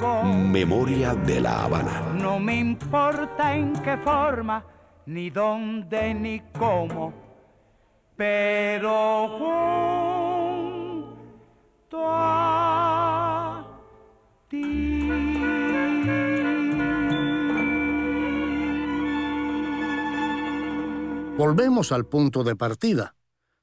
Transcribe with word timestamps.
Memoria 0.00 1.14
de 1.14 1.40
la 1.40 1.64
Habana. 1.64 2.00
No 2.14 2.40
me 2.40 2.56
importa 2.58 3.54
en 3.54 3.74
qué 3.82 3.98
forma, 3.98 4.64
ni 5.06 5.28
dónde, 5.28 6.14
ni 6.14 6.40
cómo, 6.58 7.12
pero 8.16 9.28
junto 11.88 11.98
a 12.02 13.66
ti. 14.48 15.08
Volvemos 21.36 21.92
al 21.92 22.06
punto 22.06 22.42
de 22.42 22.56
partida. 22.56 23.14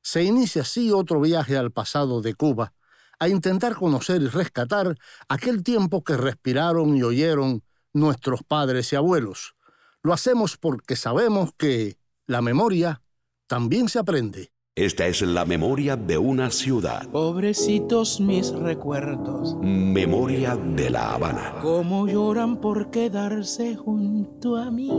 Se 0.04 0.24
inicia 0.24 0.62
así 0.62 0.92
otro 0.92 1.20
viaje 1.20 1.58
al 1.58 1.72
pasado 1.72 2.22
de 2.22 2.36
Cuba, 2.36 2.74
a 3.20 3.28
intentar 3.28 3.76
conocer 3.76 4.22
y 4.22 4.28
rescatar 4.28 4.96
aquel 5.28 5.64
tiempo 5.64 6.04
que 6.04 6.18
respiraron 6.18 6.96
y 6.96 7.04
oyeron 7.04 7.64
nuestros 7.94 8.44
padres 8.44 8.94
y 8.94 8.96
abuelos. 8.96 9.56
Lo 10.04 10.14
hacemos 10.14 10.58
porque 10.58 10.96
sabemos 10.96 11.52
que 11.58 11.98
la 12.28 12.42
memoria 12.42 13.02
también 13.48 13.90
se 13.90 14.00
aprende. 14.00 14.52
Esta 14.76 15.08
es 15.08 15.24
la 15.24 15.44
memoria 15.44 15.96
de 15.96 16.20
una 16.20 16.52
ciudad. 16.52 17.08
Pobrecitos 17.10 18.20
mis 18.20 18.52
recuerdos, 18.52 19.56
Memoria 19.60 20.56
de 20.56 20.92
la 20.92 21.16
Habana. 21.16 21.56
cómo 21.64 22.06
lloran 22.08 22.62
por 22.62 22.92
quedarse 22.92 23.76
junto 23.76 24.56
a 24.56 24.70
mí. 24.70 24.92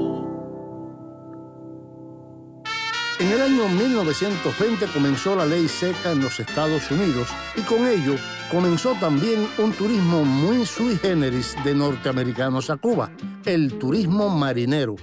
En 3.18 3.32
el 3.32 3.42
año 3.42 3.68
1920 3.68 4.86
comenzó 4.94 5.34
la 5.34 5.44
ley 5.44 5.66
seca 5.66 6.12
en 6.12 6.22
los 6.22 6.38
Estados 6.38 6.88
Unidos 6.92 7.26
y 7.56 7.62
con 7.62 7.84
ello 7.84 8.14
comenzó 8.48 8.92
también 9.00 9.44
un 9.58 9.72
turismo 9.72 10.24
muy 10.24 10.64
sui 10.64 10.96
generis 10.96 11.56
de 11.64 11.74
norteamericanos 11.74 12.70
a 12.70 12.76
Cuba, 12.76 13.10
el 13.44 13.76
turismo 13.76 14.28
marinero. 14.28 14.94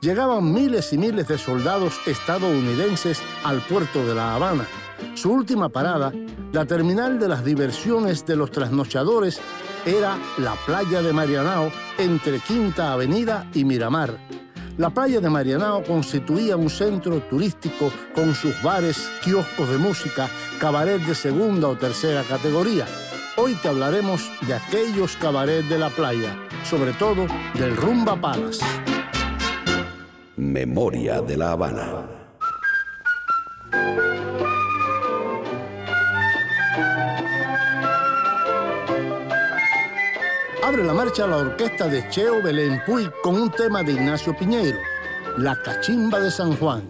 Llegaban 0.00 0.52
miles 0.52 0.92
y 0.92 0.98
miles 0.98 1.26
de 1.26 1.36
soldados 1.36 2.00
estadounidenses 2.06 3.20
al 3.42 3.60
puerto 3.60 4.06
de 4.06 4.14
La 4.14 4.36
Habana. 4.36 4.68
Su 5.14 5.32
última 5.32 5.68
parada, 5.68 6.12
la 6.52 6.66
terminal 6.66 7.18
de 7.18 7.26
las 7.26 7.44
diversiones 7.44 8.24
de 8.24 8.36
los 8.36 8.52
trasnochadores, 8.52 9.40
era 9.84 10.16
la 10.38 10.54
playa 10.64 11.02
de 11.02 11.12
Marianao 11.12 11.72
entre 11.98 12.38
Quinta 12.38 12.92
Avenida 12.92 13.50
y 13.52 13.64
Miramar. 13.64 14.43
La 14.76 14.90
playa 14.90 15.20
de 15.20 15.30
Marianao 15.30 15.84
constituía 15.84 16.56
un 16.56 16.68
centro 16.68 17.20
turístico 17.20 17.92
con 18.12 18.34
sus 18.34 18.60
bares, 18.60 19.08
kioscos 19.22 19.68
de 19.68 19.78
música, 19.78 20.28
cabaret 20.58 21.00
de 21.00 21.14
segunda 21.14 21.68
o 21.68 21.76
tercera 21.76 22.24
categoría. 22.24 22.84
Hoy 23.36 23.54
te 23.54 23.68
hablaremos 23.68 24.28
de 24.48 24.54
aquellos 24.54 25.16
cabarets 25.16 25.68
de 25.68 25.78
la 25.78 25.90
playa, 25.90 26.36
sobre 26.68 26.92
todo 26.92 27.26
del 27.54 27.76
Rumba 27.76 28.20
Palace. 28.20 28.64
Memoria 30.36 31.22
de 31.22 31.36
la 31.36 31.52
Habana. 31.52 32.14
Abre 40.74 40.86
la 40.86 40.92
marcha 40.92 41.24
la 41.28 41.36
orquesta 41.36 41.86
de 41.86 42.08
Cheo 42.08 42.42
Belén 42.42 42.82
Puig 42.84 43.08
con 43.22 43.40
un 43.40 43.48
tema 43.48 43.84
de 43.84 43.92
Ignacio 43.92 44.36
Piñeiro, 44.36 44.78
La 45.38 45.54
Cachimba 45.62 46.18
de 46.18 46.32
San 46.32 46.56
Juan. 46.56 46.82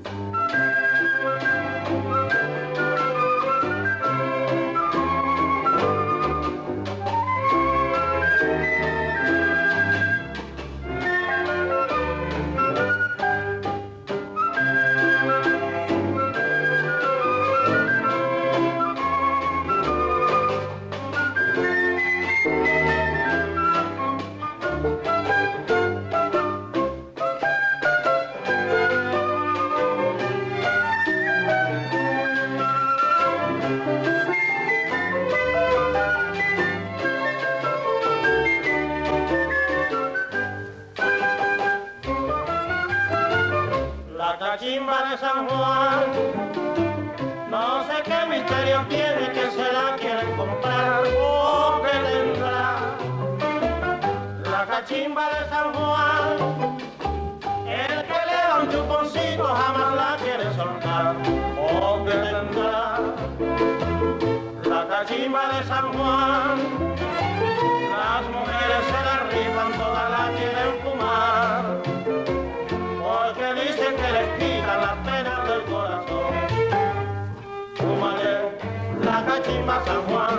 San 79.84 80.02
Juan, 80.06 80.38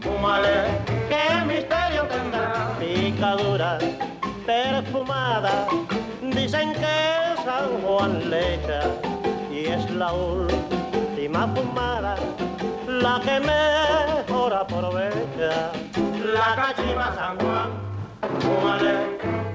fúmale, 0.00 0.80
qué 1.08 1.44
misterio 1.46 2.02
tendrá. 2.04 2.72
Picadura 2.78 3.78
perfumada, 4.46 5.66
dicen 6.22 6.72
que 6.72 7.42
San 7.44 7.82
Juan 7.82 8.30
le 8.30 8.54
echa 8.54 8.80
y 9.50 9.66
es 9.66 9.90
la 9.90 10.12
última 10.12 11.46
fumada, 11.54 12.16
la 12.88 13.20
que 13.20 13.40
mejor 13.40 14.54
aprovecha. 14.54 15.72
La 16.32 16.56
cachimba 16.56 17.14
San 17.14 17.38
Juan, 17.38 17.70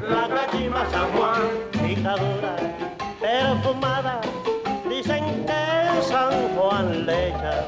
la 0.07 0.27
cachimba 0.27 0.85
San 0.91 1.11
Juan, 1.13 1.41
picadura 1.71 2.55
perfumada, 3.19 4.21
dicen 4.89 5.23
que 5.45 6.01
San 6.03 6.31
Juan 6.55 7.05
le 7.05 7.29
echa 7.29 7.65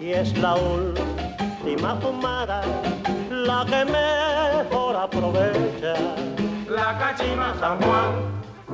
y 0.00 0.12
es 0.12 0.36
la 0.38 0.54
última 0.54 1.96
fumada, 1.96 2.62
la 3.30 3.64
que 3.66 3.84
mejor 3.84 4.96
aprovecha. 4.96 5.94
La 6.68 6.98
cachimba 6.98 7.54
San 7.60 7.78
Juan, 7.82 8.10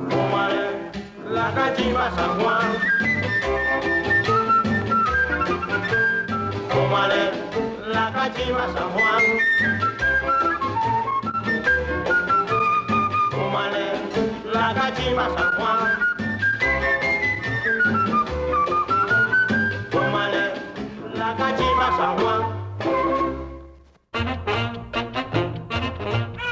fúmale, 0.09 0.91
la 1.29 1.51
cachimba 1.53 2.11
San 2.15 2.39
Juan. 2.39 2.67
Fúmale, 6.69 7.31
la 7.93 8.11
cachimba 8.13 8.65
San 8.73 8.89
Juan. 8.91 10.54
La 14.65 14.73
cachimba 14.73 15.29
San 15.35 15.51
Juan. 15.57 15.91
Fúmale 19.91 20.53
la 21.13 21.35
cachimba 21.35 21.97
San 21.97 22.17
Juan. 22.19 22.41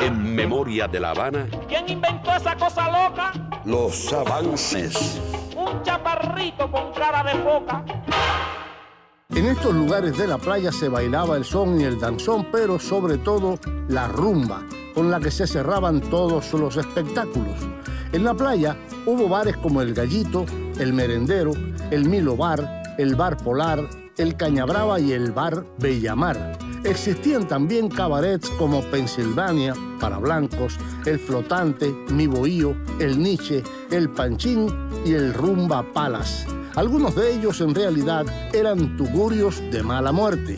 En 0.02 0.36
Memoria 0.36 0.88
de 0.88 1.00
la 1.00 1.12
Habana, 1.12 1.48
¿Quién 1.68 1.90
inventó 1.90 2.36
esa 2.36 2.56
cosa 2.56 2.86
loca? 2.88 3.32
los 3.66 4.14
avances. 4.14 5.20
Un 5.56 5.82
chaparrito 5.84 6.70
con 6.70 6.92
cara 6.94 7.24
de 7.24 7.32
foca. 7.42 7.84
En 9.30 9.46
estos 9.48 9.74
lugares 9.74 10.16
de 10.18 10.28
la 10.28 10.38
playa 10.38 10.72
se 10.72 10.88
bailaba 10.90 11.36
el 11.38 11.46
son 11.46 11.82
y 11.82 11.86
el 11.86 12.00
danzón, 12.00 12.48
pero 12.52 12.78
sobre 12.78 13.18
todo 13.18 13.58
la 13.88 14.08
rumba, 14.08 14.62
con 14.94 15.10
la 15.10 15.20
que 15.20 15.32
se 15.32 15.48
cerraban 15.48 16.02
todos 16.02 16.54
los 16.54 16.78
espectáculos. 16.78 17.58
En 18.14 18.24
la 18.24 18.36
playa 18.36 18.78
hubo 19.08 19.28
bares 19.28 19.58
como 19.58 19.82
El 19.82 19.96
Gallito, 19.96 20.46
El 20.80 20.94
Merendero, 20.94 21.52
El 21.90 22.08
Milo 22.08 22.38
Bar, 22.38 22.84
El 23.00 23.16
Bar 23.16 23.38
Polar, 23.38 23.90
El 24.18 24.38
Cañabrava 24.38 25.00
y 25.00 25.14
el 25.14 25.32
Bar 25.32 25.66
Bellamar. 25.80 26.60
Existían 26.84 27.48
también 27.48 27.90
cabarets 27.90 28.52
como 28.52 28.82
Pensilvania, 28.82 29.74
para 30.00 30.20
blancos, 30.20 30.78
El 31.08 31.18
Flotante, 31.18 31.92
Mi 32.12 32.28
Bohío, 32.28 32.76
El 33.00 33.18
Nietzsche, 33.18 33.64
El 33.90 34.12
Panchín 34.12 34.68
y 35.04 35.14
El 35.14 35.34
Rumba 35.34 35.92
Palas. 35.92 36.46
Algunos 36.76 37.16
de 37.16 37.34
ellos 37.34 37.62
en 37.62 37.74
realidad 37.74 38.28
eran 38.54 38.96
tugurios 38.96 39.60
de 39.72 39.82
mala 39.82 40.12
muerte. 40.12 40.56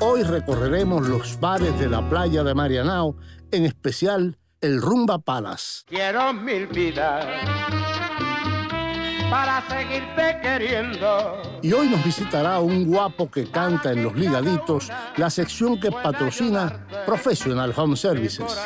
Hoy 0.00 0.24
recorreremos 0.24 1.08
los 1.08 1.40
bares 1.40 1.78
de 1.78 1.88
la 1.88 2.06
playa 2.06 2.42
de 2.42 2.54
Marianao, 2.54 3.16
en 3.50 3.64
especial 3.64 4.36
el 4.66 4.82
Rumba 4.82 5.20
Palace. 5.20 5.82
Quiero 5.86 6.32
mil 6.32 6.66
vidas 6.66 7.24
para 9.30 9.62
seguirte 9.68 10.40
queriendo. 10.40 11.42
Y 11.62 11.72
hoy 11.72 11.88
nos 11.88 12.04
visitará 12.04 12.60
un 12.60 12.86
guapo 12.86 13.28
que 13.30 13.50
canta 13.50 13.92
en 13.92 14.04
Los 14.04 14.14
Ligaditos, 14.14 14.92
la 15.16 15.30
sección 15.30 15.80
que 15.80 15.90
patrocina 15.90 16.86
Professional 17.04 17.74
Home 17.76 17.96
Services, 17.96 18.56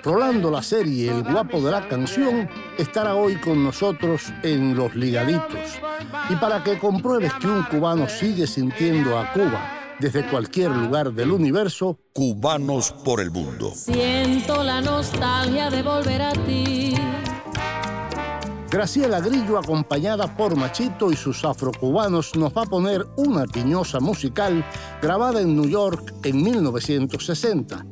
Rolando 0.02 0.50
la 0.50 0.62
serie 0.62 1.10
El 1.10 1.22
guapo 1.22 1.60
de 1.60 1.70
la 1.70 1.88
canción 1.88 2.48
estará 2.78 3.14
hoy 3.14 3.36
con 3.36 3.62
nosotros 3.62 4.32
en 4.42 4.74
Los 4.76 4.94
Ligaditos. 4.94 5.78
Y 6.30 6.36
para 6.36 6.62
que 6.62 6.78
compruebes 6.78 7.32
que 7.34 7.48
un 7.48 7.62
cubano 7.64 8.08
sigue 8.08 8.46
sintiendo 8.46 9.18
a 9.18 9.32
Cuba 9.32 9.82
desde 9.98 10.26
cualquier 10.26 10.70
lugar 10.70 11.12
del 11.12 11.30
universo, 11.30 11.98
Cubanos 12.12 12.92
por 13.04 13.20
el 13.20 13.30
mundo. 13.30 13.72
Siento 13.74 14.62
la 14.64 14.80
nostalgia 14.80 15.70
de 15.70 15.82
volver 15.82 16.22
a 16.22 16.32
ti. 16.32 16.94
Graciela 18.72 19.20
Grillo, 19.20 19.58
acompañada 19.58 20.34
por 20.34 20.56
Machito 20.56 21.12
y 21.12 21.16
sus 21.16 21.44
afrocubanos, 21.44 22.34
nos 22.36 22.56
va 22.56 22.62
a 22.62 22.66
poner 22.66 23.06
una 23.18 23.44
piñosa 23.44 24.00
musical 24.00 24.64
grabada 25.02 25.42
en 25.42 25.54
New 25.54 25.68
York 25.68 26.14
en 26.24 26.42
1960. 26.42 27.84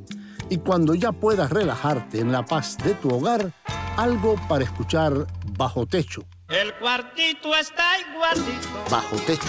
Y 0.48 0.56
cuando 0.56 0.94
ya 0.94 1.12
puedas 1.12 1.50
relajarte 1.50 2.20
en 2.20 2.32
la 2.32 2.46
paz 2.46 2.78
de 2.78 2.94
tu 2.94 3.10
hogar, 3.10 3.52
algo 3.98 4.36
para 4.48 4.64
escuchar 4.64 5.26
bajo 5.58 5.84
techo. 5.84 6.22
El 6.48 6.74
cuartito 6.76 7.54
está 7.54 7.84
igualito 8.00 8.68
Bajo 8.90 9.16
techo, 9.26 9.48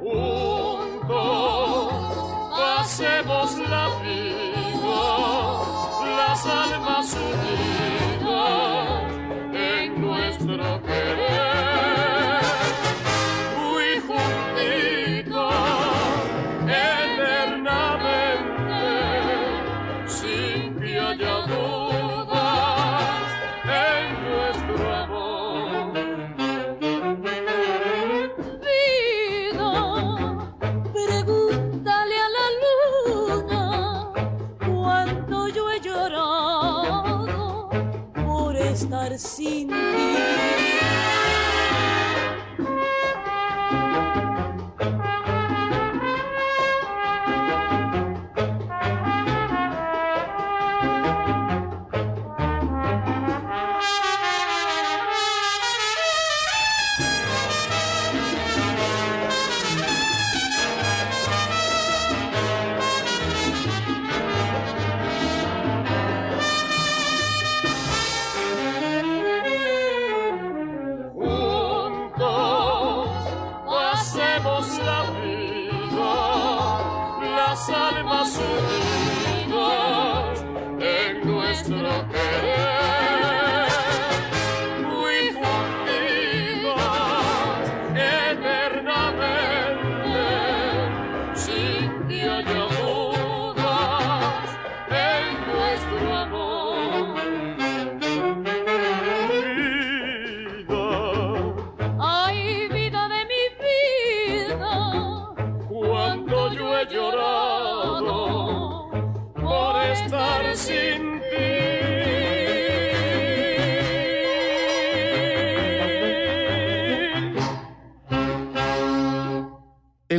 Juntos 0.00 1.92
pasemos 2.50 3.58
la 3.58 3.88
vida, 4.02 5.00
las 6.18 6.46
almas 6.46 7.14
unidas 7.14 7.47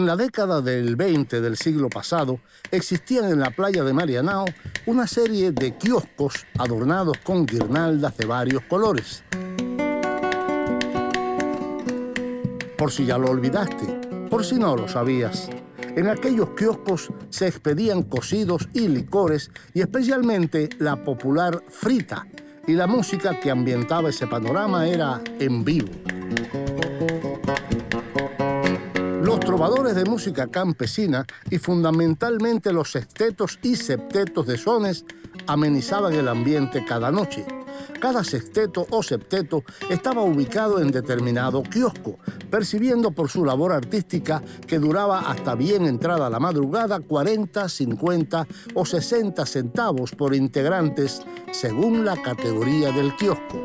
la 0.09 0.15
década 0.15 0.59
del 0.59 0.95
20 0.95 1.39
del 1.39 1.55
siglo 1.55 1.87
pasado, 1.87 2.39
existían 2.71 3.25
en 3.25 3.39
la 3.39 3.51
playa 3.51 3.83
de 3.83 3.93
Marianao 3.93 4.45
una 4.87 5.05
serie 5.05 5.51
de 5.51 5.77
kioscos 5.77 6.47
adornados 6.57 7.19
con 7.19 7.45
guirnaldas 7.45 8.17
de 8.17 8.25
varios 8.25 8.63
colores. 8.63 9.23
Por 12.75 12.91
si 12.91 13.05
ya 13.05 13.19
lo 13.19 13.29
olvidaste, 13.29 14.25
por 14.31 14.43
si 14.43 14.55
no 14.55 14.75
lo 14.75 14.87
sabías. 14.87 15.47
En 15.95 16.07
aquellos 16.07 16.55
kioscos 16.57 17.11
se 17.29 17.47
expedían 17.47 18.01
cocidos 18.01 18.67
y 18.73 18.87
licores 18.87 19.51
y 19.75 19.81
especialmente 19.81 20.69
la 20.79 21.03
popular 21.03 21.63
frita. 21.69 22.25
Y 22.65 22.73
la 22.73 22.87
música 22.87 23.39
que 23.39 23.51
ambientaba 23.51 24.09
ese 24.09 24.25
panorama 24.25 24.87
era 24.87 25.21
en 25.39 25.63
vivo. 25.63 25.91
Trovadores 29.49 29.95
de 29.95 30.05
música 30.05 30.45
campesina 30.45 31.25
y 31.49 31.57
fundamentalmente 31.57 32.71
los 32.71 32.91
sextetos 32.91 33.57
y 33.63 33.77
septetos 33.77 34.45
de 34.45 34.59
sones 34.59 35.05
amenizaban 35.47 36.13
el 36.13 36.27
ambiente 36.27 36.85
cada 36.85 37.09
noche. 37.09 37.47
Cada 37.99 38.23
sexteto 38.23 38.85
o 38.91 39.01
septeto 39.01 39.63
estaba 39.89 40.21
ubicado 40.21 40.79
en 40.79 40.91
determinado 40.91 41.63
kiosco, 41.63 42.19
percibiendo 42.51 43.09
por 43.09 43.27
su 43.31 43.43
labor 43.43 43.71
artística 43.71 44.43
que 44.67 44.77
duraba 44.77 45.21
hasta 45.21 45.55
bien 45.55 45.87
entrada 45.87 46.29
la 46.29 46.39
madrugada 46.39 46.99
40, 46.99 47.67
50 47.69 48.47
o 48.75 48.85
60 48.85 49.47
centavos 49.47 50.11
por 50.11 50.35
integrantes 50.35 51.23
según 51.51 52.05
la 52.05 52.21
categoría 52.21 52.91
del 52.91 53.15
kiosco. 53.15 53.63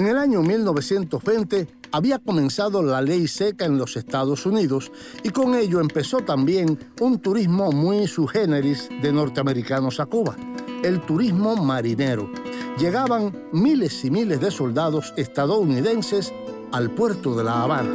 En 0.00 0.06
el 0.06 0.16
año 0.16 0.40
1920 0.40 1.68
había 1.92 2.18
comenzado 2.18 2.82
la 2.82 3.02
ley 3.02 3.28
seca 3.28 3.66
en 3.66 3.76
los 3.76 3.98
Estados 3.98 4.46
Unidos 4.46 4.90
y 5.22 5.28
con 5.28 5.54
ello 5.54 5.78
empezó 5.78 6.20
también 6.20 6.78
un 7.02 7.18
turismo 7.18 7.70
muy 7.70 8.06
subgéneris 8.06 8.88
de 9.02 9.12
norteamericanos 9.12 10.00
a 10.00 10.06
Cuba, 10.06 10.36
el 10.82 11.02
turismo 11.02 11.54
marinero. 11.54 12.30
Llegaban 12.78 13.48
miles 13.52 14.02
y 14.02 14.10
miles 14.10 14.40
de 14.40 14.50
soldados 14.50 15.12
estadounidenses 15.18 16.32
al 16.72 16.90
puerto 16.92 17.36
de 17.36 17.44
La 17.44 17.62
Habana. 17.62 17.90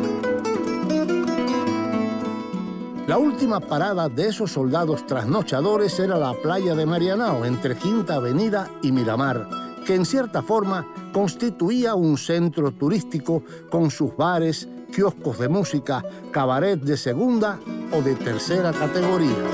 La 3.07 3.17
última 3.17 3.59
parada 3.59 4.09
de 4.09 4.27
esos 4.27 4.51
soldados 4.51 5.07
trasnochadores 5.07 5.97
era 5.99 6.19
la 6.19 6.35
playa 6.35 6.75
de 6.75 6.85
Marianao, 6.85 7.45
entre 7.45 7.75
Quinta 7.75 8.17
Avenida 8.17 8.69
y 8.83 8.91
Miramar, 8.91 9.49
que 9.87 9.95
en 9.95 10.05
cierta 10.05 10.43
forma 10.43 10.85
constituía 11.15 11.95
un 11.95 12.17
centro 12.17 12.73
turístico 12.73 13.41
con 13.69 13.89
sus 13.89 14.17
bares, 14.17 14.67
kioscos 14.93 15.39
de 15.39 15.47
música, 15.47 16.03
cabaret 16.29 16.77
de 16.77 16.97
segunda 16.97 17.57
o 17.93 18.01
de 18.01 18.15
tercera 18.15 18.73
categoría. 18.73 19.45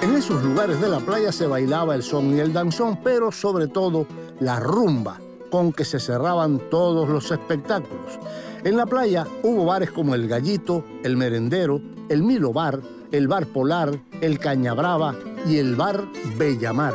En 0.00 0.14
esos 0.16 0.42
lugares 0.42 0.80
de 0.80 0.88
la 0.88 1.00
playa 1.00 1.30
se 1.30 1.46
bailaba 1.46 1.94
el 1.94 2.02
son 2.02 2.34
y 2.34 2.40
el 2.40 2.54
danzón, 2.54 2.98
pero 3.04 3.30
sobre 3.30 3.68
todo 3.68 4.06
la 4.40 4.58
rumba, 4.58 5.20
con 5.50 5.74
que 5.74 5.84
se 5.84 6.00
cerraban 6.00 6.58
todos 6.70 7.10
los 7.10 7.30
espectáculos. 7.30 8.18
En 8.64 8.78
la 8.78 8.86
playa 8.86 9.26
hubo 9.42 9.66
bares 9.66 9.90
como 9.90 10.14
El 10.14 10.26
Gallito, 10.26 10.82
El 11.02 11.18
Merendero, 11.18 11.82
El 12.08 12.22
Milo 12.22 12.54
Bar, 12.54 12.80
el 13.12 13.28
Bar 13.28 13.44
Polar, 13.48 14.00
el 14.22 14.38
Cañabrava 14.38 15.14
y 15.46 15.58
el 15.58 15.76
Bar 15.76 16.04
Bellamar. 16.36 16.94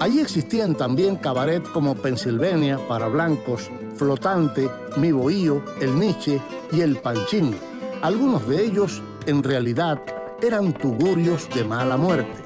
Allí 0.00 0.20
existían 0.20 0.74
también 0.74 1.16
cabaret 1.16 1.62
como 1.72 1.94
Pennsylvania 1.94 2.78
para 2.88 3.08
blancos, 3.08 3.70
Flotante, 3.96 4.68
Mi 4.96 5.12
Bohío, 5.12 5.62
El 5.80 5.98
Nietzsche 5.98 6.40
y 6.72 6.80
El 6.80 6.96
Panchín. 6.96 7.54
Algunos 8.02 8.48
de 8.48 8.64
ellos, 8.64 9.00
en 9.26 9.42
realidad, 9.42 10.00
eran 10.42 10.72
tugurios 10.72 11.48
de 11.54 11.64
mala 11.64 11.96
muerte. 11.96 12.42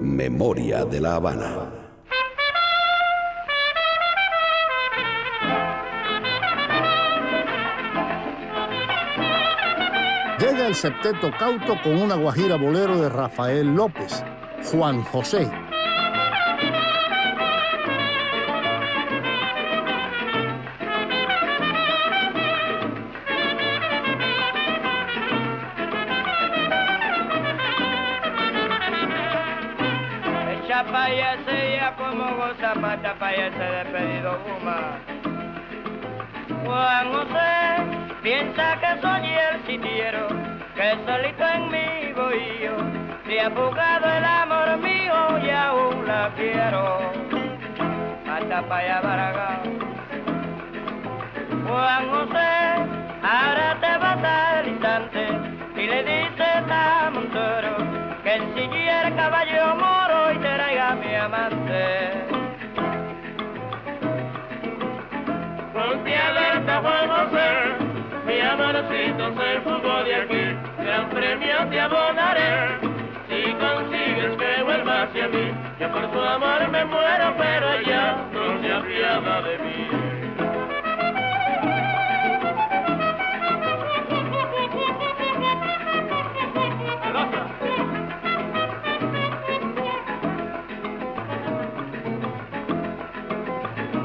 Memoria 0.00 0.84
de 0.84 1.00
la 1.00 1.14
Habana. 1.14 1.77
El 10.68 10.74
septeto 10.74 11.30
cauto 11.38 11.80
con 11.82 11.96
una 11.96 12.14
guajira 12.14 12.56
bolero 12.56 13.00
de 13.00 13.08
Rafael 13.08 13.74
López, 13.74 14.22
Juan 14.70 15.02
José. 15.02 15.48
Echa 30.52 30.84
pa' 30.84 31.04
allá 31.04 31.34
ese 31.34 31.76
ya 31.76 31.96
como 31.96 32.36
goza 32.36 32.74
mata 32.74 33.14
pa' 33.18 33.28
allá 33.28 33.46
ese 33.46 33.58
despedido 33.58 34.38
fuma. 34.44 34.98
Juan 36.62 37.12
José 37.12 37.58
piensa 38.22 38.78
que 38.80 39.00
soy 39.00 39.28
el 39.28 39.66
sitiero, 39.66 40.47
que 40.78 40.96
solito 41.04 41.44
en 41.44 41.62
mi 41.72 42.12
bohío 42.12 42.76
se 43.26 43.40
ha 43.40 43.50
fugado 43.50 44.06
el 44.16 44.24
amor 44.24 44.78
mío 44.78 45.38
y 45.42 45.50
aún 45.50 46.06
la 46.06 46.30
quiero. 46.36 47.00
Mata 48.24 48.62
pa' 48.68 48.78
allá. 48.78 49.00
Juan 51.66 52.08
José, 52.10 52.52
ahora 53.22 53.76
te 53.80 53.98
vas 53.98 54.24
al 54.24 54.68
instante 54.68 55.26
y 55.76 55.86
le 55.86 56.04
dices 56.04 56.64
a 56.70 57.10
Montoro 57.12 57.76
que 58.22 58.34
el 58.36 59.14
caballo 59.16 59.74
moro 59.74 60.32
y 60.32 60.38
traiga 60.38 60.92
a 60.92 60.94
mi 60.94 61.14
amante. 61.14 62.12
Ponte 65.72 66.16
alerta, 66.16 66.80
Juan 66.80 67.08
José, 67.08 67.88
mi 68.26 68.40
amorcito 68.40 69.34
se 69.34 69.60
fugó 69.62 70.04
de 70.04 70.14
aquí, 70.14 70.27
premio 71.18 71.68
te 71.68 71.80
abonaré. 71.80 72.78
Si 73.28 73.52
consigues 73.54 74.36
que 74.36 74.62
vuelva 74.62 75.02
hacia 75.02 75.28
mí, 75.28 75.52
yo 75.80 75.90
por 75.90 76.10
tu 76.12 76.20
amor 76.20 76.68
me 76.70 76.84
muero, 76.84 77.34
pero 77.36 77.72
ella 77.72 78.16
no 78.32 78.60
se 78.60 78.72
apiada 78.72 79.42
de 79.42 79.58
mí. 79.58 79.88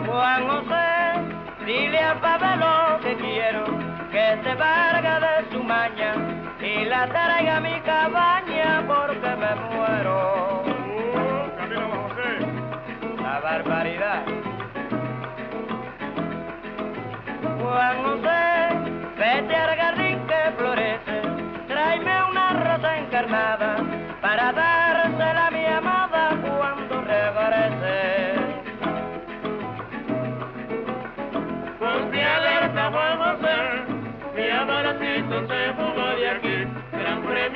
Juan 0.07 0.47
José, 0.47 1.65
dile 1.65 1.99
a 1.99 2.15
Pablo 2.19 2.99
que 3.03 3.15
quiero 3.17 3.65
que 4.11 4.39
se 4.43 4.55
valga 4.55 4.82
la 6.93 7.07
traiga 7.07 7.57
a 7.57 7.59
mi 7.59 7.81
cabaña 7.81 8.83
porque 8.87 9.31
me 9.41 9.51
muero. 9.65 10.63
La 13.23 13.39
barbaridad. 13.39 14.21
Juan 17.59 17.95
José, 18.03 18.43
vete 19.17 19.55
al 19.55 19.75
jardín 19.81 20.19
que 20.29 20.41
florece, 20.57 21.15
tráeme 21.67 22.15
una 22.29 22.47
rosa 22.67 22.97
encarnada 22.99 23.92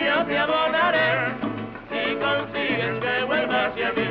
yo 0.07 0.25
te 0.25 0.37
abonaré 0.37 1.35
si 1.89 2.15
consigues 2.15 2.99
que 3.01 3.23
vuelvas 3.25 3.71
hacia 3.71 3.91
mí. 3.91 4.07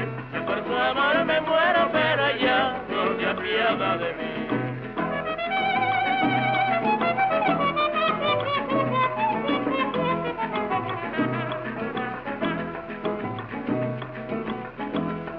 Por 0.46 0.60
tu 0.62 0.76
amor 0.76 1.24
me 1.24 1.40
muero, 1.40 1.88
pero 1.90 2.36
ya 2.38 2.76
no 2.90 3.02
te 3.16 3.26
apiada 3.26 3.96
de 3.96 4.12
mí. 4.18 4.32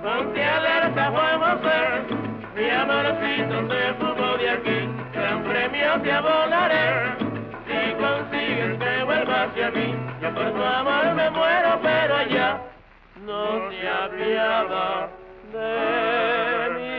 Ponte 0.02 0.44
alerta, 0.44 1.12
Juan 1.12 1.40
José, 1.44 1.80
mi 2.56 2.70
amorcito 2.70 3.58
se 3.70 3.94
fugó 4.00 4.38
de 4.38 4.50
aquí, 4.50 4.90
gran 5.14 5.44
premio 5.44 6.02
te 6.02 6.12
abonaré 6.12 7.27
hacia 9.58 9.72
mí, 9.72 9.96
yo 10.22 10.34
por 10.34 10.54
tu 10.54 10.62
amor 10.62 11.16
me 11.16 11.30
muero, 11.32 11.80
pero 11.82 12.20
ella 12.20 12.62
no 13.26 13.72
se 13.72 13.88
apiada 13.90 15.10
de 15.52 16.70
mí. 16.76 16.98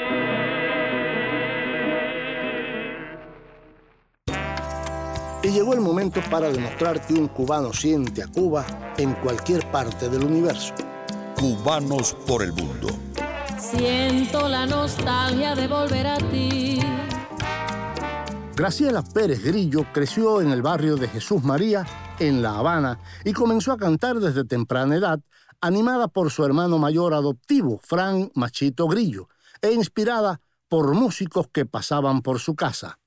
Y 5.42 5.50
llegó 5.50 5.72
el 5.72 5.80
momento 5.80 6.20
para 6.30 6.50
demostrar 6.50 7.00
que 7.06 7.14
un 7.14 7.28
cubano 7.28 7.72
siente 7.72 8.22
a 8.22 8.26
Cuba 8.26 8.66
en 8.96 9.14
cualquier 9.14 9.64
parte 9.70 10.08
del 10.08 10.24
universo. 10.24 10.74
Cubanos 11.38 12.14
por 12.26 12.42
el 12.42 12.52
mundo. 12.52 12.88
Siento 13.58 14.48
la 14.48 14.66
nostalgia 14.66 15.54
de 15.54 15.68
volver 15.68 16.06
a 16.06 16.18
ti. 16.18 16.80
Graciela 18.54 19.02
Pérez 19.02 19.44
Grillo 19.44 19.86
creció 19.92 20.40
en 20.40 20.50
el 20.50 20.62
barrio 20.62 20.96
de 20.96 21.06
Jesús 21.06 21.44
María, 21.44 21.86
en 22.18 22.42
La 22.42 22.58
Habana, 22.58 22.98
y 23.24 23.32
comenzó 23.32 23.72
a 23.72 23.78
cantar 23.78 24.18
desde 24.18 24.44
temprana 24.44 24.96
edad, 24.96 25.20
animada 25.60 26.08
por 26.08 26.30
su 26.30 26.44
hermano 26.44 26.78
mayor 26.78 27.14
adoptivo, 27.14 27.80
Fran 27.82 28.30
Machito 28.34 28.86
Grillo, 28.88 29.28
e 29.60 29.72
inspirada 29.72 30.40
por 30.68 30.94
músicos 30.94 31.48
que 31.52 31.66
pasaban 31.66 32.22
por 32.22 32.38
su 32.38 32.54
casa. 32.54 32.98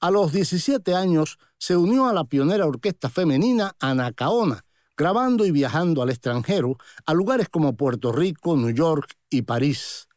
A 0.00 0.10
los 0.10 0.32
17 0.32 0.94
años 0.94 1.38
se 1.58 1.76
unió 1.76 2.06
a 2.06 2.12
la 2.12 2.24
pionera 2.24 2.66
orquesta 2.66 3.08
femenina 3.08 3.74
Anacaona, 3.80 4.64
grabando 4.96 5.44
y 5.44 5.50
viajando 5.50 6.02
al 6.02 6.10
extranjero 6.10 6.76
a 7.04 7.14
lugares 7.14 7.48
como 7.48 7.76
Puerto 7.76 8.12
Rico, 8.12 8.56
New 8.56 8.74
York 8.74 9.14
y 9.30 9.42
París. 9.42 10.08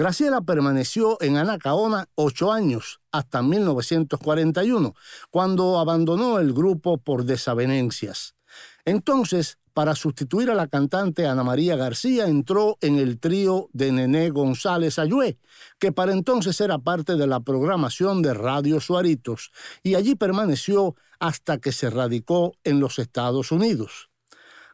Graciela 0.00 0.42
permaneció 0.42 1.20
en 1.20 1.36
Anacaona 1.38 2.08
ocho 2.14 2.52
años, 2.52 3.00
hasta 3.10 3.42
1941, 3.42 4.94
cuando 5.28 5.80
abandonó 5.80 6.38
el 6.38 6.52
grupo 6.52 6.98
por 6.98 7.24
desavenencias. 7.24 8.36
Entonces, 8.84 9.58
para 9.72 9.96
sustituir 9.96 10.52
a 10.52 10.54
la 10.54 10.68
cantante 10.68 11.26
Ana 11.26 11.42
María 11.42 11.74
García, 11.74 12.28
entró 12.28 12.78
en 12.80 12.96
el 12.96 13.18
trío 13.18 13.70
de 13.72 13.90
Nené 13.90 14.30
González 14.30 15.00
Ayué, 15.00 15.36
que 15.80 15.90
para 15.90 16.12
entonces 16.12 16.60
era 16.60 16.78
parte 16.78 17.16
de 17.16 17.26
la 17.26 17.40
programación 17.40 18.22
de 18.22 18.34
Radio 18.34 18.80
Suaritos, 18.80 19.50
y 19.82 19.96
allí 19.96 20.14
permaneció 20.14 20.94
hasta 21.18 21.58
que 21.58 21.72
se 21.72 21.90
radicó 21.90 22.52
en 22.62 22.78
los 22.78 23.00
Estados 23.00 23.50
Unidos. 23.50 24.07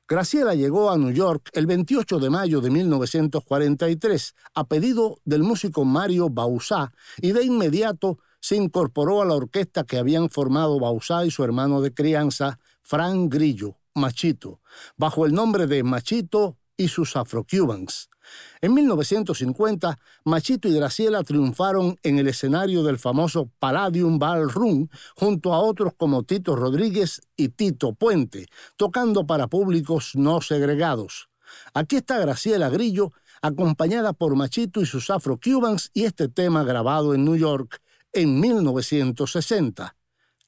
Graciela 0.06 0.54
llegó 0.54 0.90
a 0.90 0.98
New 0.98 1.12
York 1.12 1.48
el 1.54 1.66
28 1.66 2.18
de 2.18 2.28
mayo 2.28 2.60
de 2.60 2.68
1943 2.68 4.34
a 4.52 4.64
pedido 4.64 5.16
del 5.24 5.42
músico 5.42 5.86
Mario 5.86 6.28
Bausá 6.28 6.92
y 7.22 7.32
de 7.32 7.42
inmediato 7.42 8.18
se 8.38 8.56
incorporó 8.56 9.22
a 9.22 9.24
la 9.24 9.32
orquesta 9.32 9.84
que 9.84 9.96
habían 9.96 10.28
formado 10.28 10.78
Bausá 10.78 11.24
y 11.24 11.30
su 11.30 11.42
hermano 11.42 11.80
de 11.80 11.94
crianza, 11.94 12.58
Frank 12.82 13.32
Grillo, 13.32 13.78
Machito, 13.94 14.60
bajo 14.98 15.24
el 15.24 15.32
nombre 15.32 15.66
de 15.66 15.82
Machito 15.82 16.58
y 16.76 16.88
sus 16.88 17.16
Afro-Cubans. 17.16 18.10
En 18.60 18.74
1950, 18.74 19.98
Machito 20.24 20.68
y 20.68 20.74
Graciela 20.74 21.22
triunfaron 21.22 21.96
en 22.02 22.18
el 22.18 22.28
escenario 22.28 22.82
del 22.82 22.98
famoso 22.98 23.50
Palladium 23.58 24.18
Ballroom 24.18 24.88
junto 25.14 25.52
a 25.52 25.60
otros 25.60 25.92
como 25.96 26.22
Tito 26.22 26.56
Rodríguez 26.56 27.20
y 27.36 27.48
Tito 27.50 27.92
Puente, 27.92 28.46
tocando 28.76 29.26
para 29.26 29.48
públicos 29.48 30.12
no 30.14 30.40
segregados. 30.40 31.28
Aquí 31.74 31.96
está 31.96 32.18
Graciela 32.18 32.68
Grillo, 32.68 33.12
acompañada 33.42 34.12
por 34.12 34.34
Machito 34.36 34.80
y 34.80 34.86
sus 34.86 35.10
Afro-Cubans 35.10 35.90
y 35.92 36.04
este 36.04 36.28
tema 36.28 36.64
grabado 36.64 37.14
en 37.14 37.24
New 37.24 37.36
York 37.36 37.80
en 38.12 38.40
1960, 38.40 39.96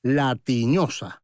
La 0.03 0.37
Tiñosa. 0.37 1.23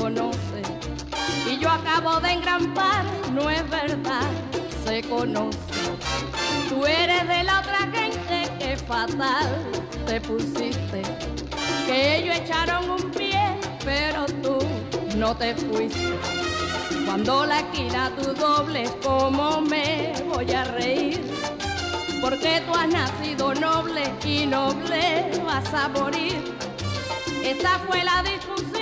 Conoce. 0.00 0.62
Y 1.46 1.58
yo 1.58 1.68
acabo 1.68 2.20
de 2.20 2.32
engrampar, 2.32 3.04
no 3.32 3.50
es 3.50 3.68
verdad, 3.68 4.30
se 4.84 5.02
conoce. 5.02 5.58
Tú 6.68 6.86
eres 6.86 7.28
de 7.28 7.44
la 7.44 7.60
otra 7.60 7.80
gente 7.92 8.50
que 8.58 8.76
fatal 8.76 9.48
te 10.06 10.20
pusiste. 10.20 11.02
Que 11.86 12.16
ellos 12.18 12.36
echaron 12.36 12.90
un 12.90 13.10
pie, 13.10 13.40
pero 13.84 14.26
tú 14.42 14.58
no 15.16 15.36
te 15.36 15.54
fuiste. 15.54 16.18
Cuando 17.04 17.44
la 17.44 17.58
esquina 17.60 18.10
tú 18.16 18.32
dobles, 18.34 18.90
¿cómo 19.02 19.60
me 19.60 20.12
voy 20.32 20.50
a 20.52 20.64
reír? 20.64 21.20
Porque 22.20 22.62
tú 22.66 22.74
has 22.74 22.88
nacido 22.88 23.54
noble 23.54 24.02
y 24.24 24.46
noble 24.46 25.30
vas 25.44 25.74
a 25.74 25.88
morir. 25.88 26.54
Esta 27.42 27.80
fue 27.80 28.04
la 28.04 28.22
discusión, 28.22 28.79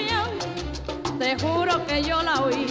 te 1.18 1.36
juro 1.38 1.84
que 1.86 2.02
yo 2.02 2.22
la 2.22 2.42
oí. 2.42 2.66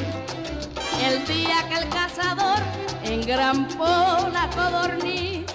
El 1.03 1.25
día 1.25 1.67
que 1.69 1.75
el 1.75 1.89
cazador 1.89 2.59
engrampó 3.03 3.85
la 4.31 4.49
codorniz. 4.55 5.46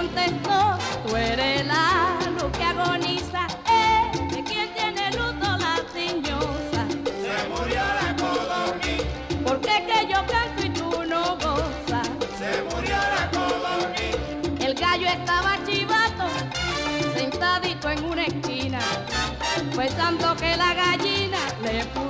Contestó, 0.00 0.78
tú 1.06 1.14
eres 1.14 1.66
la 1.66 2.18
luz 2.30 2.50
que 2.56 2.64
agoniza. 2.64 3.46
Eh, 3.68 4.10
¿de 4.34 4.42
quién 4.44 4.68
tiene 4.74 5.10
luto 5.10 5.46
la 5.64 5.76
tiñosa? 5.92 6.82
se 7.24 7.48
murió 7.50 7.82
la 8.00 8.16
codorniz, 8.16 9.02
¿Por 9.44 9.60
qué 9.60 9.84
que 9.88 10.06
yo 10.12 10.20
canto 10.32 10.64
y 10.64 10.70
tú 10.70 10.90
no 11.06 11.36
gozas? 11.36 12.08
se 12.38 12.62
murió 12.70 12.96
la 13.16 13.30
codorniz, 13.30 14.16
El 14.66 14.74
gallo 14.74 15.06
estaba 15.06 15.58
chivato, 15.66 16.26
sentadito 17.14 17.90
en 17.90 18.04
una 18.04 18.24
esquina. 18.24 18.78
Tanto 19.96 20.36
que 20.36 20.56
la 20.56 20.74
gallina 20.74 21.38
le 21.62 21.84
puso 21.86 22.09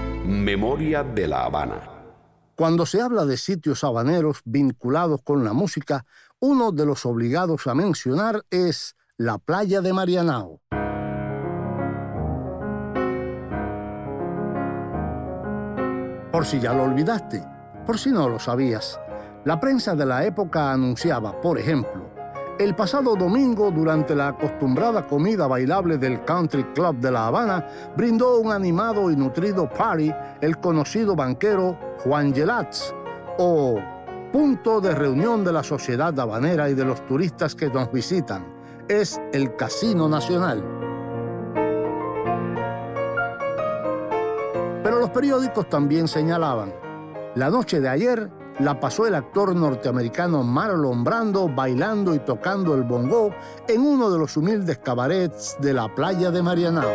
Memoria 0.25 1.03
de 1.03 1.27
la 1.27 1.45
Habana. 1.45 1.81
Cuando 2.55 2.85
se 2.85 3.01
habla 3.01 3.25
de 3.25 3.37
sitios 3.37 3.83
habaneros 3.83 4.41
vinculados 4.45 5.21
con 5.23 5.43
la 5.43 5.53
música, 5.53 6.05
uno 6.39 6.71
de 6.71 6.85
los 6.85 7.07
obligados 7.07 7.65
a 7.65 7.73
mencionar 7.73 8.43
es 8.51 8.95
la 9.17 9.39
playa 9.39 9.81
de 9.81 9.93
Marianao. 9.93 10.61
Por 16.31 16.45
si 16.45 16.59
ya 16.59 16.73
lo 16.73 16.83
olvidaste, 16.83 17.43
por 17.87 17.97
si 17.97 18.11
no 18.11 18.29
lo 18.29 18.37
sabías, 18.37 18.99
la 19.43 19.59
prensa 19.59 19.95
de 19.95 20.05
la 20.05 20.23
época 20.23 20.71
anunciaba, 20.71 21.41
por 21.41 21.57
ejemplo, 21.57 22.10
el 22.59 22.75
pasado 22.75 23.15
domingo, 23.15 23.71
durante 23.71 24.15
la 24.15 24.27
acostumbrada 24.29 25.07
comida 25.07 25.47
bailable 25.47 25.97
del 25.97 26.23
Country 26.25 26.63
Club 26.73 26.97
de 26.97 27.11
La 27.11 27.27
Habana, 27.27 27.67
brindó 27.95 28.39
un 28.39 28.51
animado 28.51 29.09
y 29.09 29.15
nutrido 29.15 29.69
party 29.69 30.11
el 30.41 30.57
conocido 30.57 31.15
banquero 31.15 31.77
Juan 32.03 32.33
Gelats, 32.33 32.93
o 33.37 33.79
punto 34.31 34.79
de 34.79 34.93
reunión 34.93 35.43
de 35.43 35.53
la 35.53 35.63
sociedad 35.63 36.17
habanera 36.19 36.69
y 36.69 36.73
de 36.73 36.85
los 36.85 37.05
turistas 37.05 37.55
que 37.55 37.69
nos 37.69 37.91
visitan. 37.91 38.45
Es 38.87 39.19
el 39.33 39.55
Casino 39.55 40.07
Nacional. 40.07 40.63
Pero 44.83 44.99
los 44.99 45.09
periódicos 45.09 45.69
también 45.69 46.07
señalaban, 46.07 46.73
la 47.35 47.49
noche 47.49 47.79
de 47.79 47.89
ayer 47.89 48.29
la 48.61 48.79
pasó 48.79 49.07
el 49.07 49.15
actor 49.15 49.55
norteamericano 49.55 50.43
Marlon 50.43 51.03
Brando 51.03 51.49
bailando 51.49 52.13
y 52.13 52.19
tocando 52.19 52.75
el 52.75 52.83
bongo 52.83 53.31
en 53.67 53.81
uno 53.81 54.11
de 54.11 54.19
los 54.19 54.37
humildes 54.37 54.77
cabarets 54.77 55.57
de 55.59 55.73
la 55.73 55.93
playa 55.93 56.29
de 56.29 56.43
Marianao. 56.43 56.91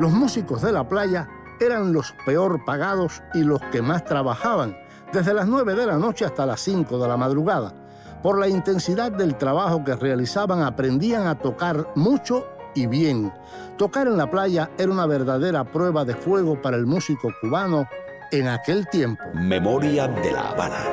Los 0.00 0.12
músicos 0.12 0.62
de 0.62 0.72
la 0.72 0.88
playa 0.88 1.28
eran 1.60 1.92
los 1.92 2.14
peor 2.24 2.64
pagados 2.64 3.22
y 3.34 3.42
los 3.42 3.60
que 3.70 3.82
más 3.82 4.04
trabajaban, 4.04 4.76
desde 5.12 5.34
las 5.34 5.48
9 5.48 5.74
de 5.74 5.86
la 5.86 5.98
noche 5.98 6.24
hasta 6.24 6.46
las 6.46 6.60
5 6.60 6.98
de 6.98 7.08
la 7.08 7.16
madrugada. 7.16 7.74
Por 8.22 8.38
la 8.38 8.48
intensidad 8.48 9.12
del 9.12 9.36
trabajo 9.36 9.84
que 9.84 9.96
realizaban 9.96 10.62
aprendían 10.62 11.26
a 11.26 11.38
tocar 11.38 11.88
mucho 11.94 12.46
y 12.78 12.86
bien. 12.86 13.32
Tocar 13.76 14.06
en 14.06 14.16
la 14.16 14.30
playa 14.30 14.70
era 14.78 14.90
una 14.90 15.06
verdadera 15.06 15.64
prueba 15.64 16.04
de 16.04 16.14
fuego 16.14 16.60
para 16.60 16.76
el 16.76 16.86
músico 16.86 17.32
cubano 17.40 17.88
en 18.30 18.48
aquel 18.48 18.88
tiempo. 18.88 19.22
Memoria 19.34 20.06
de 20.08 20.32
la 20.32 20.50
Habana. 20.50 20.84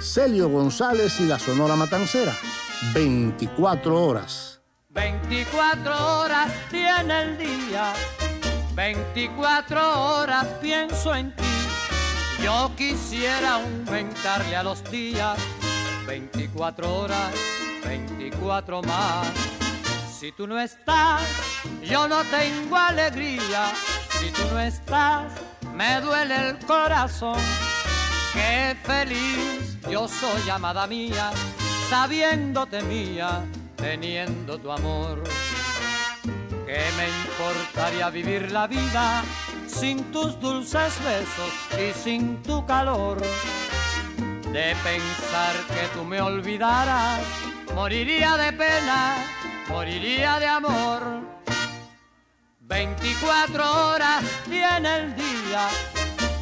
Celio 0.00 0.48
González 0.48 1.20
y 1.20 1.26
la 1.26 1.38
Sonora 1.38 1.76
Matancera. 1.76 2.32
24 2.94 4.02
horas. 4.02 4.53
24 4.94 6.20
horas 6.20 6.52
tiene 6.70 7.22
el 7.22 7.38
día, 7.38 7.92
24 8.74 10.00
horas 10.00 10.46
pienso 10.62 11.12
en 11.16 11.34
ti. 11.34 11.42
Yo 12.40 12.70
quisiera 12.76 13.54
aumentarle 13.54 14.54
a 14.54 14.62
los 14.62 14.88
días 14.90 15.36
24 16.06 16.94
horas, 16.94 17.34
24 17.84 18.82
más. 18.82 19.26
Si 20.16 20.30
tú 20.30 20.46
no 20.46 20.60
estás, 20.60 21.22
yo 21.82 22.06
no 22.06 22.22
tengo 22.24 22.76
alegría. 22.76 23.72
Si 24.20 24.30
tú 24.30 24.42
no 24.52 24.60
estás, 24.60 25.32
me 25.74 26.00
duele 26.00 26.50
el 26.50 26.58
corazón. 26.66 27.40
Qué 28.32 28.76
feliz 28.84 29.76
yo 29.90 30.06
soy, 30.06 30.48
amada 30.50 30.86
mía, 30.86 31.32
sabiéndote 31.88 32.80
mía 32.82 33.44
teniendo 33.84 34.56
tu 34.58 34.72
amor. 34.72 35.22
¿Qué 36.66 36.82
me 36.96 37.06
importaría 37.22 38.08
vivir 38.08 38.50
la 38.50 38.66
vida 38.66 39.22
sin 39.66 40.10
tus 40.10 40.40
dulces 40.40 40.94
besos 41.04 41.52
y 41.78 41.92
sin 41.92 42.42
tu 42.42 42.64
calor? 42.64 43.20
De 44.52 44.74
pensar 44.82 45.54
que 45.74 45.86
tú 45.92 46.02
me 46.02 46.18
olvidaras, 46.22 47.20
moriría 47.74 48.38
de 48.38 48.52
pena, 48.54 49.16
moriría 49.68 50.38
de 50.38 50.46
amor. 50.46 51.02
24 52.60 53.88
horas 53.88 54.24
tiene 54.48 54.96
el 54.96 55.14
día, 55.14 55.68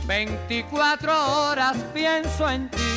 24 0.06 1.48
horas 1.48 1.76
pienso 1.92 2.48
en 2.48 2.70
ti. 2.70 2.92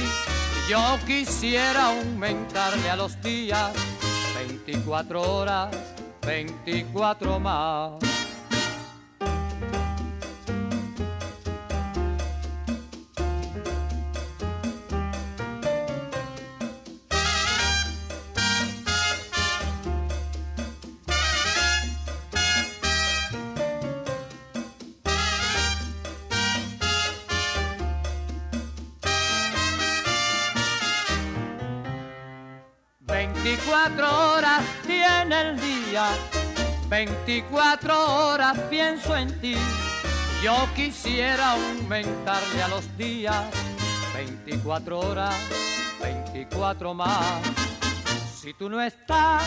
Yo 0.70 1.00
quisiera 1.08 1.88
aumentarle 1.88 2.90
a 2.92 2.96
los 2.96 3.20
días 3.22 3.72
24 4.48 5.22
horas, 5.22 5.70
24 6.22 7.40
más. 7.40 8.15
Veinticuatro 33.66 34.34
horas 34.34 34.62
tiene 34.86 35.42
el 35.42 35.60
día, 35.60 36.10
24 36.88 38.28
horas 38.28 38.60
pienso 38.70 39.18
en 39.18 39.42
ti. 39.42 39.56
Yo 40.44 40.54
quisiera 40.76 41.54
aumentarle 41.54 42.62
a 42.62 42.68
los 42.68 42.96
días 42.96 43.44
24 44.14 45.00
horas, 45.00 45.36
24 46.00 46.94
más. 46.94 47.42
Si 48.40 48.54
tú 48.54 48.70
no 48.70 48.80
estás, 48.80 49.44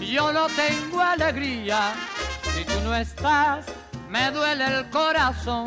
yo 0.00 0.34
no 0.34 0.48
tengo 0.48 1.00
alegría. 1.00 1.94
Si 2.54 2.66
tú 2.66 2.78
no 2.84 2.94
estás, 2.94 3.64
me 4.10 4.30
duele 4.32 4.66
el 4.66 4.90
corazón. 4.90 5.64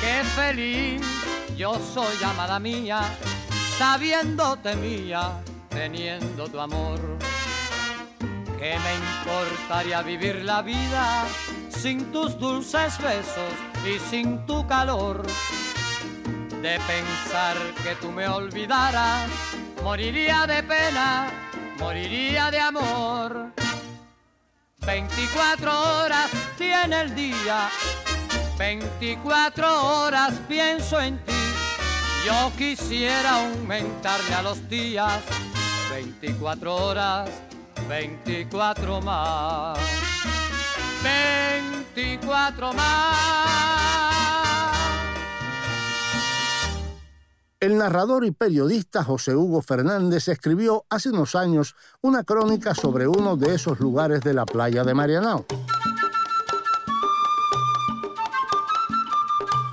Qué 0.00 0.24
feliz 0.34 1.02
yo 1.58 1.78
soy, 1.92 2.22
amada 2.24 2.58
mía, 2.58 3.02
sabiéndote 3.76 4.76
mía, 4.76 5.42
teniendo 5.78 6.48
tu 6.48 6.58
amor. 6.58 6.98
¿Qué 8.58 8.76
me 8.84 8.94
importaría 9.06 10.02
vivir 10.02 10.42
la 10.44 10.60
vida 10.60 11.24
sin 11.68 12.10
tus 12.10 12.36
dulces 12.36 12.98
besos 12.98 13.54
y 13.86 14.00
sin 14.10 14.44
tu 14.44 14.66
calor? 14.66 15.24
De 16.60 16.80
pensar 16.92 17.56
que 17.84 17.94
tú 18.00 18.10
me 18.10 18.26
olvidaras, 18.26 19.30
moriría 19.84 20.46
de 20.48 20.64
pena, 20.64 21.30
moriría 21.78 22.50
de 22.50 22.58
amor. 22.58 23.52
24 24.84 26.00
horas 26.00 26.30
tiene 26.56 27.02
el 27.02 27.14
día, 27.14 27.70
24 28.58 30.02
horas 30.02 30.32
pienso 30.48 31.00
en 31.00 31.18
ti. 31.24 31.32
Yo 32.26 32.50
quisiera 32.58 33.44
aumentarle 33.44 34.34
a 34.34 34.42
los 34.42 34.68
días 34.68 35.22
24 35.98 36.76
horas, 36.76 37.28
24 37.88 39.00
más. 39.00 39.76
24 41.92 42.72
más. 42.72 43.18
El 47.58 47.76
narrador 47.76 48.24
y 48.24 48.30
periodista 48.30 49.02
José 49.02 49.34
Hugo 49.34 49.60
Fernández 49.60 50.28
escribió 50.28 50.84
hace 50.88 51.10
unos 51.10 51.34
años 51.34 51.74
una 52.00 52.22
crónica 52.22 52.76
sobre 52.76 53.08
uno 53.08 53.36
de 53.36 53.56
esos 53.56 53.80
lugares 53.80 54.20
de 54.20 54.34
la 54.34 54.46
playa 54.46 54.84
de 54.84 54.94
Marianao. 54.94 55.46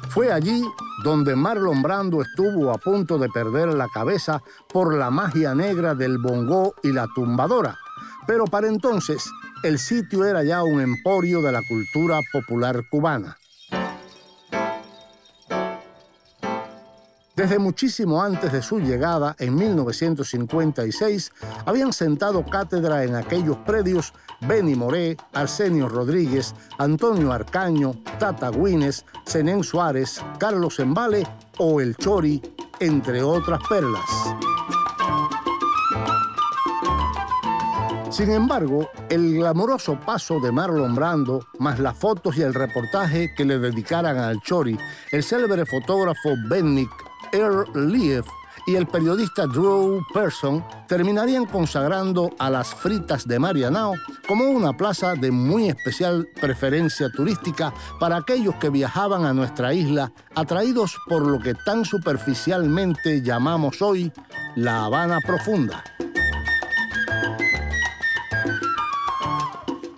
Fue 0.10 0.32
allí 0.32 0.64
donde 1.06 1.36
Marlon 1.36 1.84
Brando 1.84 2.20
estuvo 2.24 2.72
a 2.72 2.80
punto 2.80 3.20
de 3.20 3.30
perder 3.30 3.68
la 3.68 3.88
cabeza 3.88 4.42
por 4.68 4.96
la 4.96 5.12
magia 5.12 5.54
negra 5.54 5.94
del 5.94 6.18
bongó 6.18 6.74
y 6.82 6.94
la 6.94 7.06
tumbadora. 7.14 7.78
Pero 8.26 8.46
para 8.46 8.70
entonces, 8.70 9.30
el 9.62 9.78
sitio 9.78 10.26
era 10.26 10.44
ya 10.44 10.64
un 10.64 10.82
emporio 10.82 11.44
de 11.44 11.52
la 11.52 11.62
cultura 11.62 12.20
popular 12.34 12.82
cubana. 12.90 13.38
Desde 17.36 17.60
muchísimo 17.60 18.24
antes 18.24 18.54
de 18.54 18.62
su 18.62 18.80
llegada, 18.80 19.36
en 19.40 19.56
1956, 19.56 21.34
habían 21.66 21.92
sentado 21.92 22.46
cátedra 22.46 23.04
en 23.04 23.14
aquellos 23.14 23.58
predios 23.58 24.14
Benny 24.48 24.74
Moré, 24.74 25.18
Arsenio 25.34 25.90
Rodríguez, 25.90 26.56
Antonio 26.78 27.34
Arcaño, 27.34 27.96
Tata 28.20 28.52
Guines, 28.52 29.04
Zenén 29.28 29.66
Suárez, 29.66 30.22
Carlos 30.40 30.80
Embale 30.80 31.28
o 31.58 31.82
El 31.82 31.98
Chori, 31.98 32.42
entre 32.80 33.22
otras 33.22 33.60
perlas. 33.68 34.10
Sin 38.12 38.32
embargo, 38.32 38.90
el 39.10 39.36
glamoroso 39.36 40.00
paso 40.00 40.40
de 40.40 40.54
Marlon 40.54 40.96
Brando, 40.96 41.48
más 41.60 41.80
las 41.80 41.98
fotos 41.98 42.38
y 42.38 42.44
el 42.44 42.54
reportaje 42.54 43.34
que 43.36 43.44
le 43.44 43.60
dedicaran 43.60 44.16
al 44.18 44.40
Chori, 44.40 44.80
el 45.12 45.22
célebre 45.22 45.66
fotógrafo 45.66 46.30
Bennick 46.48 47.05
Earl 47.32 47.92
Leaf 47.92 48.28
y 48.68 48.76
el 48.76 48.88
periodista 48.88 49.46
Drew 49.46 50.02
Person 50.14 50.64
terminarían 50.88 51.46
consagrando 51.46 52.32
a 52.40 52.50
las 52.50 52.74
fritas 52.74 53.28
de 53.28 53.40
Marianao 53.40 53.94
como 54.28 54.46
una 54.46 54.76
plaza 54.76 55.14
de 55.16 55.32
muy 55.32 55.70
especial 55.70 56.28
preferencia 56.40 57.10
turística 57.10 57.74
para 58.00 58.18
aquellos 58.18 58.56
que 58.56 58.70
viajaban 58.70 59.26
a 59.26 59.34
nuestra 59.34 59.74
isla 59.74 60.12
atraídos 60.34 60.98
por 61.08 61.26
lo 61.26 61.40
que 61.40 61.54
tan 61.54 61.86
superficialmente 61.86 63.22
llamamos 63.22 63.82
hoy 63.82 64.12
la 64.56 64.86
Habana 64.86 65.20
Profunda. 65.22 65.84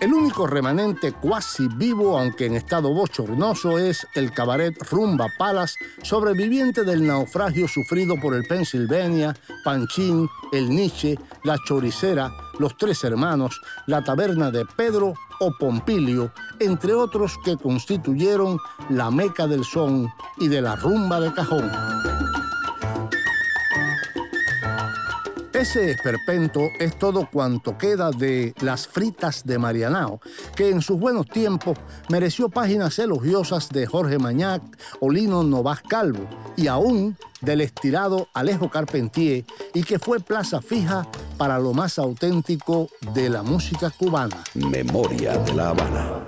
El 0.08 0.13
único 0.13 0.48
remanente 0.48 1.12
cuasi 1.12 1.67
vivo, 1.67 2.17
aunque 2.17 2.46
en 2.46 2.56
estado 2.56 2.93
bochornoso, 2.93 3.78
es 3.78 4.08
el 4.15 4.32
cabaret 4.32 4.74
Rumba 4.89 5.28
Palace, 5.38 5.76
sobreviviente 6.02 6.86
del 6.86 7.06
naufragio 7.06 7.67
sufrido 7.67 8.15
por 8.15 8.34
el 8.34 8.46
Pennsylvania, 8.46 9.36
Panchín, 9.65 10.30
el 10.54 10.70
Nietzsche, 10.70 11.20
la 11.43 11.58
Choricera, 11.67 12.32
los 12.58 12.78
Tres 12.78 13.04
Hermanos, 13.04 13.60
la 13.86 14.02
Taberna 14.02 14.50
de 14.50 14.65
Pedro 14.65 15.13
o 15.41 15.52
Pompilio, 15.60 16.32
entre 16.62 16.93
otros 16.93 17.38
que 17.43 17.58
constituyeron 17.58 18.60
la 18.89 19.12
meca 19.12 19.46
del 19.46 19.65
son 19.65 20.08
y 20.38 20.48
de 20.48 20.62
la 20.62 20.78
rumba 20.78 21.20
de 21.20 21.34
cajón. 21.34 21.70
Ese 25.58 25.89
esperpento 25.89 26.70
es 26.80 27.00
todo 27.00 27.28
cuanto 27.32 27.80
queda 27.80 28.12
de 28.12 28.54
Las 28.62 28.88
Fritas 28.88 29.43
de 29.43 29.58
Marianao, 29.58 30.22
que 30.56 30.70
en 30.70 30.84
sus 30.84 31.00
buenos 31.00 31.26
tiempos 31.26 31.76
mereció 32.10 32.48
páginas 32.48 33.00
elogiosas 33.00 33.70
de 33.70 33.88
Jorge 33.88 34.20
Mañac 34.20 34.62
o 35.00 35.10
Lino 35.10 35.41
Novas 35.41 35.82
Calvo, 35.82 36.30
y 36.56 36.67
aún 36.67 37.17
del 37.41 37.62
estirado 37.62 38.28
Alejo 38.36 38.70
Carpentier, 38.70 39.46
y 39.74 39.82
que 39.82 39.98
fue 39.98 40.20
plaza 40.20 40.62
fija 40.62 41.08
para 41.39 41.58
lo 41.58 41.74
más 41.74 41.98
auténtico 41.98 42.88
de 43.15 43.28
la 43.28 43.41
música 43.41 43.89
cubana. 43.89 44.43
Memoria 44.54 45.39
de 45.39 45.54
la 45.56 45.70
Habana. 45.70 46.24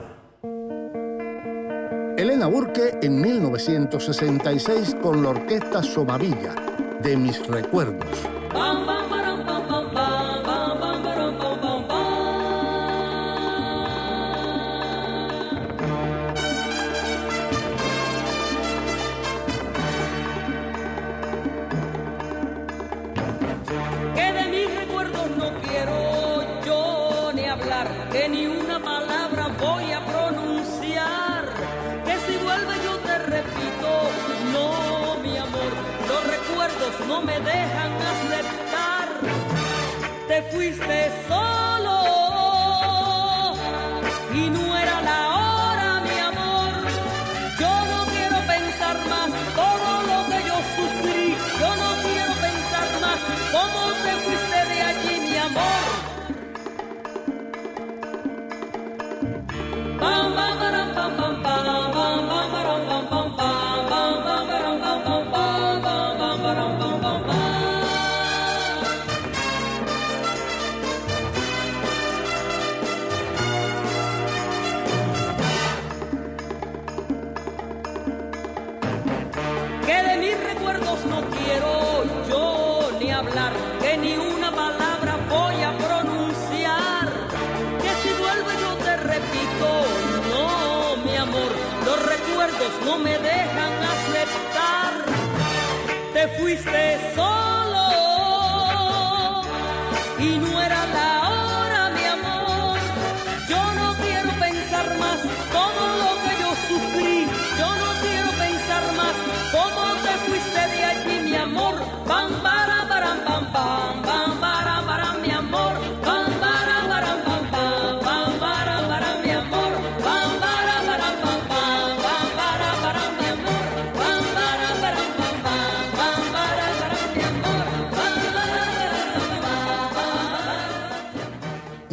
Elena 2.18 2.48
Burke 2.48 2.98
en 3.04 3.22
1966 3.22 4.96
con 5.04 5.22
la 5.22 5.30
orquesta 5.30 5.84
Somavilla, 5.84 6.56
de 7.04 7.16
mis 7.16 7.46
recuerdos. 7.46 8.10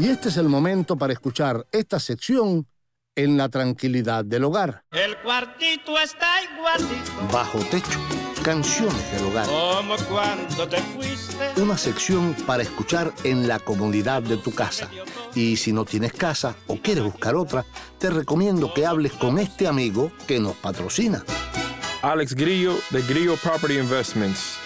Y 0.07 0.11
este 0.11 0.29
es 0.29 0.37
el 0.37 0.49
momento 0.49 0.97
para 0.97 1.13
escuchar 1.13 1.67
esta 1.73 1.99
sección 1.99 2.65
en 3.17 3.37
la 3.37 3.49
tranquilidad 3.49 4.25
del 4.25 4.45
hogar. 4.45 4.85
El 4.93 5.17
cuartito 5.19 5.99
está 5.99 6.29
igualito 6.45 7.27
Bajo 7.33 7.59
techo, 7.59 7.99
canciones 8.45 9.11
del 9.11 9.25
hogar. 9.25 9.47
como 9.47 9.97
cuando 10.09 10.69
te 10.69 10.81
fuiste. 10.81 11.61
Una 11.61 11.77
sección 11.77 12.37
para 12.47 12.63
escuchar 12.63 13.13
en 13.25 13.49
la 13.49 13.59
comodidad 13.59 14.23
de 14.23 14.37
tu 14.37 14.55
casa. 14.55 14.89
Y 15.35 15.57
si 15.57 15.73
no 15.73 15.85
tienes 15.85 16.13
casa 16.13 16.55
o 16.69 16.77
quieres 16.77 17.03
buscar 17.03 17.35
otra, 17.35 17.65
te 17.99 18.09
recomiendo 18.09 18.73
que 18.73 18.87
hables 18.87 19.11
con 19.13 19.41
este 19.41 19.67
amigo 19.67 20.13
que 20.29 20.39
nos 20.39 20.55
patrocina. 20.55 21.25
Alex 22.03 22.37
Grillo 22.37 22.79
de 22.91 23.03
Grillo 23.03 23.35
Property 23.39 23.77
Investments. 23.81 24.66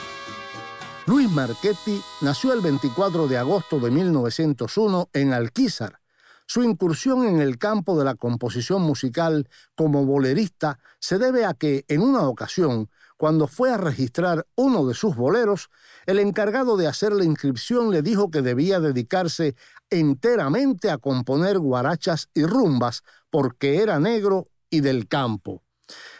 Luis 1.11 1.29
Marchetti 1.29 2.01
nació 2.21 2.53
el 2.53 2.61
24 2.61 3.27
de 3.27 3.37
agosto 3.37 3.81
de 3.81 3.91
1901 3.91 5.09
en 5.11 5.33
Alquizar. 5.33 5.99
Su 6.45 6.63
incursión 6.63 7.25
en 7.25 7.41
el 7.41 7.57
campo 7.57 7.99
de 7.99 8.05
la 8.05 8.15
composición 8.15 8.81
musical 8.83 9.49
como 9.75 10.05
bolerista 10.05 10.79
se 11.01 11.17
debe 11.17 11.43
a 11.43 11.53
que, 11.53 11.83
en 11.89 11.99
una 11.99 12.21
ocasión, 12.29 12.89
cuando 13.17 13.47
fue 13.47 13.73
a 13.73 13.77
registrar 13.77 14.47
uno 14.55 14.85
de 14.85 14.93
sus 14.93 15.17
boleros, 15.17 15.69
el 16.05 16.17
encargado 16.17 16.77
de 16.77 16.87
hacer 16.87 17.11
la 17.11 17.25
inscripción 17.25 17.91
le 17.91 18.01
dijo 18.01 18.31
que 18.31 18.41
debía 18.41 18.79
dedicarse 18.79 19.57
enteramente 19.89 20.89
a 20.89 20.97
componer 20.97 21.59
guarachas 21.59 22.29
y 22.33 22.45
rumbas 22.45 23.03
porque 23.29 23.83
era 23.83 23.99
negro 23.99 24.45
y 24.69 24.79
del 24.79 25.09
campo. 25.09 25.61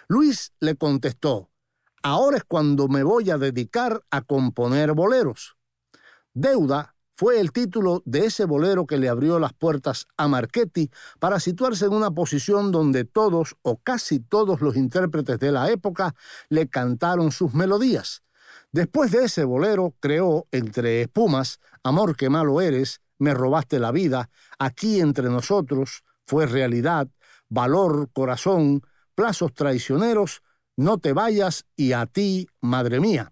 Luis 0.10 0.52
le 0.60 0.76
contestó, 0.76 1.51
ahora 2.04 2.38
es 2.38 2.44
cuando 2.44 2.88
me 2.88 3.04
voy 3.04 3.30
a 3.30 3.38
dedicar 3.38 4.04
a 4.12 4.22
componer 4.22 4.94
boleros. 4.94 5.56
Deuda 6.34 6.96
fue 7.14 7.40
el 7.40 7.52
título 7.52 8.02
de 8.06 8.26
ese 8.26 8.46
bolero 8.46 8.88
que 8.88 8.98
le 8.98 9.08
abrió 9.08 9.38
las 9.38 9.54
puertas 9.54 10.08
a 10.18 10.28
Marchetti 10.28 10.90
para 11.20 11.40
situarse 11.40 11.86
en 11.86 11.94
una 11.94 12.10
posición 12.10 12.72
donde 12.72 13.06
todos 13.06 13.56
o 13.62 13.78
casi 13.78 14.20
todos 14.20 14.62
los 14.62 14.76
intérpretes 14.76 15.38
de 15.38 15.52
la 15.52 15.70
época 15.70 16.16
le 16.50 16.68
cantaron 16.68 17.32
sus 17.32 17.54
melodías. 17.54 18.24
Después 18.72 19.12
de 19.12 19.26
ese 19.26 19.44
bolero 19.44 19.94
creó 20.00 20.48
Entre 20.52 21.02
Espumas, 21.02 21.60
Amor 21.84 22.16
que 22.16 22.30
malo 22.30 22.60
eres, 22.60 23.02
Me 23.20 23.36
robaste 23.36 23.78
la 23.78 23.92
vida, 23.92 24.30
Aquí 24.58 25.00
entre 25.00 25.30
nosotros, 25.30 26.04
Fue 26.26 26.48
realidad, 26.48 27.08
Valor, 27.50 28.10
Corazón, 28.14 28.82
Plazos 29.14 29.54
traicioneros, 29.54 30.42
No 30.82 30.98
te 30.98 31.14
vayas 31.14 31.66
y 31.76 31.94
a 31.94 32.08
ti, 32.08 32.48
madre 32.60 33.00
mía. 33.00 33.32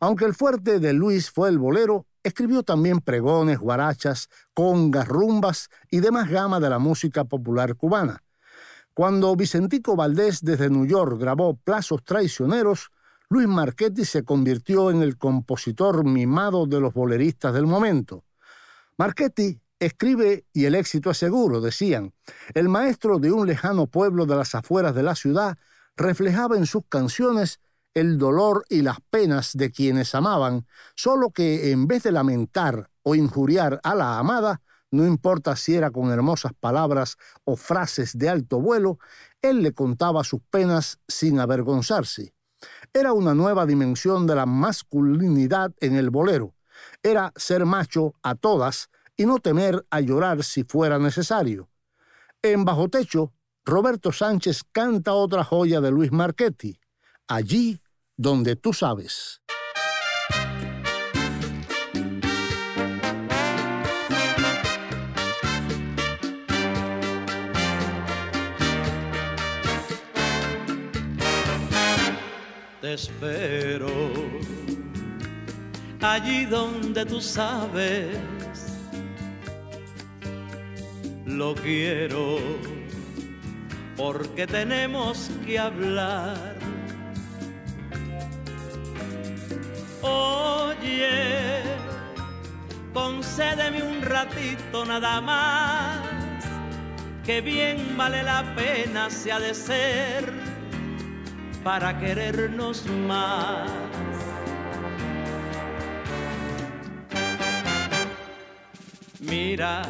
Aunque 0.00 0.24
el 0.24 0.34
fuerte 0.34 0.80
de 0.80 0.92
Luis 0.92 1.30
fue 1.30 1.48
el 1.48 1.56
bolero, 1.56 2.08
escribió 2.24 2.64
también 2.64 2.98
pregones, 2.98 3.60
guarachas, 3.60 4.28
congas, 4.54 5.06
rumbas 5.06 5.68
y 5.88 6.00
demás 6.00 6.28
gama 6.28 6.58
de 6.58 6.68
la 6.68 6.80
música 6.80 7.22
popular 7.22 7.76
cubana. 7.76 8.24
Cuando 8.92 9.36
Vicentico 9.36 9.94
Valdés 9.94 10.40
desde 10.42 10.68
New 10.68 10.84
York 10.84 11.16
grabó 11.16 11.54
Plazos 11.54 12.02
Traicioneros, 12.02 12.90
Luis 13.28 13.46
Marchetti 13.46 14.04
se 14.04 14.24
convirtió 14.24 14.90
en 14.90 15.02
el 15.02 15.16
compositor 15.16 16.04
mimado 16.04 16.66
de 16.66 16.80
los 16.80 16.92
boleristas 16.92 17.54
del 17.54 17.68
momento. 17.68 18.24
Marchetti 18.98 19.60
escribe 19.78 20.44
y 20.52 20.64
el 20.64 20.74
éxito 20.74 21.12
es 21.12 21.18
seguro, 21.18 21.60
decían. 21.60 22.12
El 22.52 22.68
maestro 22.68 23.20
de 23.20 23.30
un 23.30 23.46
lejano 23.46 23.86
pueblo 23.86 24.26
de 24.26 24.34
las 24.34 24.56
afueras 24.56 24.92
de 24.92 25.04
la 25.04 25.14
ciudad 25.14 25.56
reflejaba 25.96 26.56
en 26.56 26.66
sus 26.66 26.84
canciones 26.88 27.60
el 27.94 28.18
dolor 28.18 28.64
y 28.68 28.82
las 28.82 28.98
penas 29.10 29.52
de 29.54 29.70
quienes 29.70 30.14
amaban, 30.14 30.66
solo 30.94 31.30
que 31.30 31.72
en 31.72 31.86
vez 31.86 32.04
de 32.04 32.12
lamentar 32.12 32.90
o 33.02 33.14
injuriar 33.14 33.80
a 33.82 33.94
la 33.94 34.18
amada, 34.18 34.62
no 34.92 35.06
importa 35.06 35.54
si 35.56 35.74
era 35.74 35.90
con 35.90 36.10
hermosas 36.10 36.52
palabras 36.58 37.16
o 37.44 37.56
frases 37.56 38.16
de 38.18 38.28
alto 38.28 38.60
vuelo, 38.60 38.98
él 39.40 39.62
le 39.62 39.72
contaba 39.72 40.24
sus 40.24 40.40
penas 40.50 40.98
sin 41.06 41.38
avergonzarse. 41.38 42.34
Era 42.92 43.12
una 43.12 43.34
nueva 43.34 43.66
dimensión 43.66 44.26
de 44.26 44.34
la 44.34 44.46
masculinidad 44.46 45.72
en 45.80 45.96
el 45.96 46.10
bolero. 46.10 46.54
Era 47.02 47.32
ser 47.36 47.64
macho 47.66 48.14
a 48.22 48.34
todas 48.34 48.90
y 49.16 49.26
no 49.26 49.38
temer 49.38 49.86
a 49.90 50.00
llorar 50.00 50.42
si 50.42 50.64
fuera 50.64 50.98
necesario. 50.98 51.68
En 52.42 52.64
Bajo 52.64 52.88
Techo, 52.88 53.32
Roberto 53.70 54.10
Sánchez 54.10 54.64
canta 54.72 55.12
otra 55.12 55.44
joya 55.44 55.80
de 55.80 55.92
Luis 55.92 56.10
Marchetti, 56.10 56.76
allí 57.28 57.80
donde 58.16 58.56
tú 58.56 58.72
sabes. 58.72 59.42
Te 72.80 72.94
espero 72.94 73.88
allí 76.00 76.44
donde 76.46 77.06
tú 77.06 77.20
sabes. 77.20 78.18
Lo 81.24 81.54
quiero 81.54 82.79
porque 84.00 84.46
tenemos 84.46 85.30
que 85.44 85.58
hablar. 85.58 86.54
Oye, 90.00 91.60
concédeme 92.94 93.82
un 93.82 94.00
ratito 94.00 94.86
nada 94.86 95.20
más, 95.20 95.98
que 97.26 97.42
bien 97.42 97.94
vale 97.98 98.22
la 98.22 98.42
pena 98.56 99.10
se 99.10 99.32
ha 99.32 99.38
de 99.38 99.52
ser 99.52 100.32
para 101.62 101.98
querernos 101.98 102.86
más. 102.86 103.70
Mira, 109.20 109.82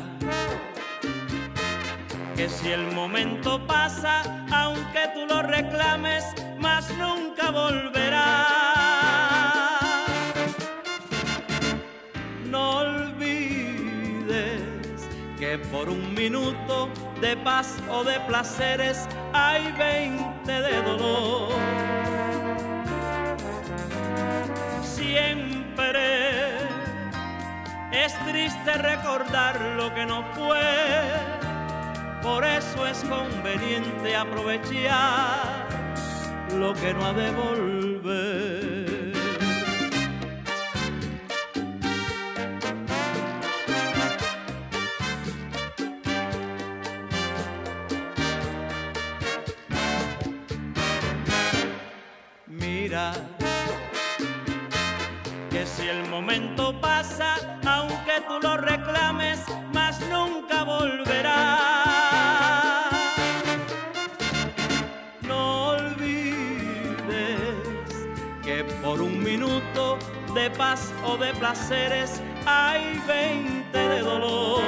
que 2.40 2.48
si 2.48 2.70
el 2.70 2.90
momento 2.92 3.60
pasa, 3.66 4.22
aunque 4.50 5.10
tú 5.12 5.26
lo 5.26 5.42
reclames, 5.42 6.24
más 6.58 6.90
nunca 6.96 7.50
volverá. 7.50 8.46
No 12.46 12.78
olvides 12.78 14.62
que 15.38 15.58
por 15.70 15.90
un 15.90 16.14
minuto 16.14 16.88
de 17.20 17.36
paz 17.36 17.76
o 17.90 18.04
de 18.04 18.18
placeres 18.20 19.06
hay 19.34 19.70
veinte 19.72 20.62
de 20.62 20.82
dolor. 20.82 21.52
Siempre 24.82 26.00
es 27.92 28.18
triste 28.24 28.72
recordar 28.78 29.60
lo 29.76 29.94
que 29.94 30.06
no 30.06 30.24
fue, 30.32 31.39
por 32.22 32.44
eso 32.44 32.86
es 32.86 33.04
conveniente 33.04 34.14
aprovechar 34.14 35.66
lo 36.56 36.74
que 36.74 36.92
no 36.94 37.06
ha 37.06 37.12
de 37.12 37.30
volver. 37.30 37.79
De 70.40 70.50
paz 70.52 70.90
o 71.04 71.18
de 71.18 71.34
placeres 71.34 72.22
hay 72.46 72.98
veinte 73.06 73.78
de 73.78 74.00
dolor. 74.00 74.62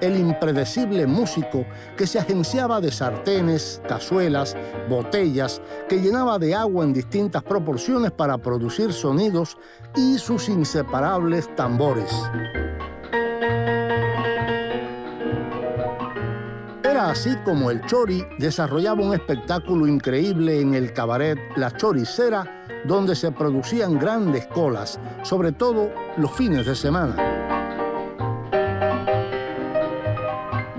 el 0.01 0.17
impredecible 0.17 1.05
músico 1.05 1.65
que 1.97 2.07
se 2.07 2.17
agenciaba 2.17 2.79
de 2.79 2.91
sartenes, 2.91 3.81
cazuelas, 3.87 4.55
botellas, 4.89 5.61
que 5.89 5.99
llenaba 5.99 6.39
de 6.39 6.55
agua 6.55 6.85
en 6.85 6.93
distintas 6.93 7.43
proporciones 7.43 8.11
para 8.11 8.37
producir 8.37 8.93
sonidos 8.93 9.57
y 9.95 10.17
sus 10.17 10.49
inseparables 10.49 11.53
tambores. 11.55 12.11
Era 16.95 17.09
así 17.09 17.35
como 17.43 17.71
el 17.71 17.85
Chori 17.85 18.25
desarrollaba 18.39 19.03
un 19.03 19.13
espectáculo 19.13 19.85
increíble 19.85 20.61
en 20.61 20.75
el 20.75 20.93
cabaret 20.93 21.37
La 21.57 21.75
Choricera, 21.75 22.63
donde 22.85 23.17
se 23.17 23.33
producían 23.33 23.99
grandes 23.99 24.47
colas, 24.47 24.97
sobre 25.21 25.51
todo 25.51 25.91
los 26.15 26.31
fines 26.31 26.65
de 26.65 26.73
semana. 26.73 27.17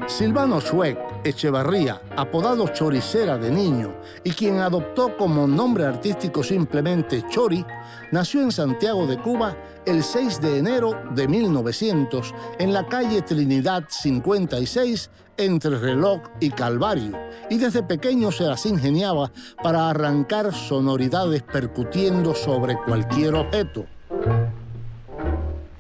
Silvano 0.07 0.59
Schweck 0.59 1.06
Echevarría, 1.27 2.01
apodado 2.17 2.69
Choricera 2.69 3.37
de 3.37 3.51
niño 3.51 3.95
y 4.23 4.31
quien 4.31 4.61
adoptó 4.61 5.17
como 5.17 5.49
nombre 5.49 5.85
artístico 5.85 6.45
simplemente 6.45 7.25
Chori, 7.29 7.67
nació 8.13 8.43
en 8.43 8.53
Santiago 8.53 9.09
de 9.09 9.19
Cuba 9.19 9.57
el 9.87 10.05
6 10.05 10.41
de 10.41 10.59
enero 10.59 10.93
de 11.11 11.27
1900 11.27 12.33
en 12.61 12.73
la 12.73 12.87
calle 12.87 13.23
Trinidad 13.23 13.85
56 13.89 15.11
entre 15.37 15.79
Reloj 15.79 16.21
y 16.39 16.51
Calvario, 16.51 17.19
y 17.51 17.59
desde 17.59 17.83
pequeño 17.83 18.31
se 18.31 18.45
las 18.45 18.65
ingeniaba 18.65 19.33
para 19.63 19.91
arrancar 19.91 20.55
sonoridades 20.55 21.43
percutiendo 21.43 22.35
sobre 22.35 22.77
cualquier 22.77 23.35
objeto. 23.35 23.85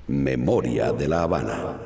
Memoria 0.08 0.92
de 0.92 1.08
la 1.08 1.22
Habana. 1.22 1.76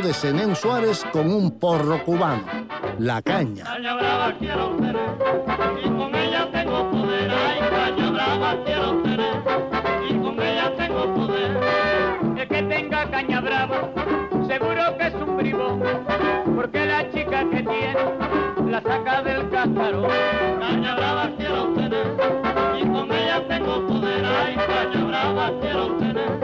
De 0.00 0.12
Zenén 0.12 0.54
Suárez 0.54 1.04
con 1.10 1.30
un 1.32 1.58
porro 1.58 2.04
cubano, 2.04 2.42
La 2.98 3.22
Caña. 3.22 3.64
Caña 3.64 3.94
brava 3.94 4.34
quiero 4.38 4.68
tener 4.76 4.96
y 5.82 5.88
con 5.88 6.14
ella 6.14 6.48
tengo 6.52 6.90
poder. 6.90 7.30
Ay, 7.30 7.60
caña 7.70 8.10
brava 8.10 8.56
quiero 8.64 9.02
tener 9.02 9.42
y 10.08 10.14
con 10.18 10.42
ella 10.42 10.72
tengo 10.76 11.14
poder. 11.14 11.60
El 12.36 12.48
que 12.48 12.62
tenga 12.62 13.10
caña 13.10 13.40
brava, 13.40 13.90
seguro 14.46 14.98
que 14.98 15.06
es 15.06 15.14
un 15.14 15.36
bribón, 15.38 15.82
porque 16.54 16.86
la 16.86 17.10
chica 17.10 17.44
que 17.50 17.62
tiene 17.62 18.70
la 18.70 18.82
saca 18.82 19.22
del 19.22 19.48
cascarón. 19.48 20.10
Caña 20.60 20.94
brava 20.94 21.30
quiero 21.38 21.68
tener 21.72 22.06
y 22.78 22.86
con 22.86 23.12
ella 23.12 23.48
tengo 23.48 23.86
poder. 23.86 24.24
Ay, 24.26 24.56
caña 24.56 25.04
brava 25.04 25.52
quiero 25.60 25.86
tener 25.96 26.38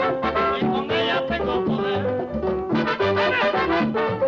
y 0.58 0.64
con 0.64 0.90
ella 0.90 1.26
tengo 1.28 1.64
poder. 1.64 1.81
Caña 3.92 4.22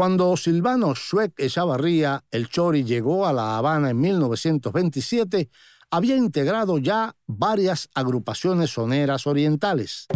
Cuando 0.00 0.34
Silvano 0.38 0.94
Schweck 0.94 1.38
Echavarría, 1.38 2.24
el 2.30 2.48
Chori, 2.48 2.84
llegó 2.84 3.26
a 3.26 3.34
La 3.34 3.58
Habana 3.58 3.90
en 3.90 4.00
1927, 4.00 5.50
había 5.90 6.16
integrado 6.16 6.78
ya 6.78 7.14
varias 7.26 7.90
agrupaciones 7.94 8.70
soneras 8.70 9.26
orientales. 9.26 10.06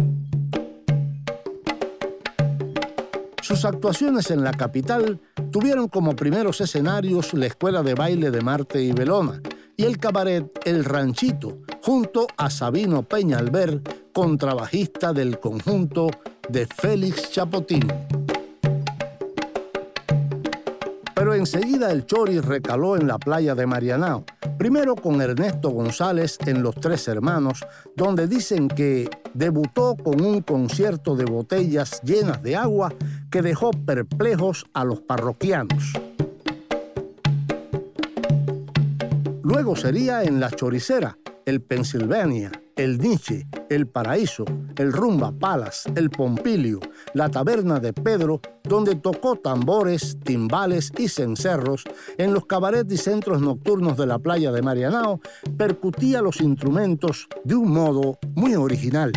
Sus 3.43 3.63
actuaciones 3.63 4.31
en 4.31 4.43
la 4.43 4.53
capital 4.53 5.21
tuvieron 5.51 5.87
como 5.87 6.15
primeros 6.15 6.61
escenarios 6.61 7.35
la 7.35 7.45
Escuela 7.45 7.83
de 7.83 7.93
Baile 7.93 8.31
de 8.31 8.41
Marte 8.41 8.81
y 8.81 8.91
Belona 8.91 9.39
y 9.77 9.83
el 9.83 9.99
cabaret 9.99 10.47
El 10.65 10.83
Ranchito, 10.83 11.59
junto 11.83 12.25
a 12.37 12.49
Sabino 12.49 13.03
Peñalver, 13.03 13.83
contrabajista 14.15 15.13
del 15.13 15.39
conjunto 15.39 16.09
de 16.49 16.65
Félix 16.65 17.29
Chapotín. 17.29 17.85
Pero 21.15 21.33
enseguida 21.33 21.91
el 21.91 22.05
Chori 22.05 22.41
recaló 22.41 22.97
en 22.97 23.07
la 23.07 23.17
playa 23.17 23.55
de 23.55 23.65
Marianao, 23.65 24.25
primero 24.57 24.95
con 24.95 25.21
Ernesto 25.21 25.69
González 25.69 26.37
en 26.45 26.61
Los 26.61 26.75
Tres 26.75 27.07
Hermanos, 27.07 27.65
donde 27.95 28.27
dicen 28.27 28.67
que 28.67 29.09
debutó 29.33 29.95
con 29.95 30.21
un 30.21 30.41
concierto 30.41 31.15
de 31.15 31.23
botellas 31.23 32.01
llenas 32.03 32.43
de 32.43 32.57
agua 32.57 32.93
que 33.31 33.41
dejó 33.41 33.71
perplejos 33.71 34.65
a 34.73 34.83
los 34.83 34.99
parroquianos. 34.99 35.93
Luego 39.41 39.77
sería 39.77 40.23
en 40.23 40.41
La 40.41 40.51
Choricera, 40.51 41.17
el 41.45 41.61
Pennsylvania, 41.61 42.51
el 42.75 42.97
Nietzsche, 42.97 43.47
el 43.69 43.87
Paraíso, 43.87 44.45
el 44.77 44.91
Rumba 44.91 45.31
Palas, 45.31 45.85
el 45.95 46.09
Pompilio, 46.09 46.79
la 47.13 47.29
Taberna 47.29 47.79
de 47.79 47.93
Pedro, 47.93 48.41
donde 48.63 48.95
tocó 48.95 49.37
tambores, 49.37 50.17
timbales 50.23 50.91
y 50.97 51.07
cencerros, 51.07 51.83
en 52.17 52.33
los 52.33 52.45
cabarets 52.45 52.93
y 52.93 52.97
centros 52.97 53.41
nocturnos 53.41 53.97
de 53.97 54.07
la 54.07 54.19
playa 54.19 54.51
de 54.51 54.61
Marianao, 54.61 55.21
percutía 55.57 56.21
los 56.21 56.41
instrumentos 56.41 57.27
de 57.43 57.55
un 57.55 57.71
modo 57.71 58.17
muy 58.35 58.55
original. 58.55 59.11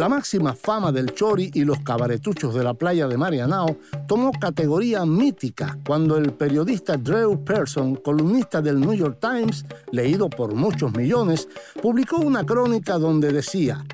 La 0.00 0.08
máxima 0.08 0.54
fama 0.54 0.90
del 0.92 1.12
Chori 1.12 1.50
y 1.52 1.62
los 1.62 1.80
cabaretuchos 1.80 2.54
de 2.54 2.64
la 2.64 2.72
playa 2.72 3.06
de 3.06 3.18
Marianao 3.18 3.76
tomó 4.08 4.32
categoría 4.32 5.04
mítica 5.04 5.76
cuando 5.86 6.16
el 6.16 6.32
periodista 6.32 6.96
Drew 6.96 7.44
Pearson, 7.44 7.96
columnista 7.96 8.62
del 8.62 8.80
New 8.80 8.94
York 8.94 9.18
Times, 9.20 9.66
leído 9.92 10.30
por 10.30 10.54
muchos 10.54 10.94
millones, 10.94 11.50
publicó 11.82 12.16
una 12.16 12.46
crónica 12.46 12.96
donde 12.96 13.30
decía, 13.30 13.84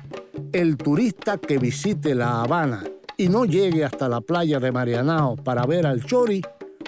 el 0.53 0.77
turista 0.77 1.37
que 1.39 1.57
visite 1.57 2.15
La 2.15 2.41
Habana 2.41 2.85
y 3.17 3.27
no 3.27 3.43
llegue 3.43 3.83
hasta 3.83 4.07
la 4.07 4.21
playa 4.21 4.61
de 4.61 4.71
Marianao 4.71 5.35
para 5.35 5.65
ver 5.65 5.85
al 5.85 6.05
Chori, 6.05 6.41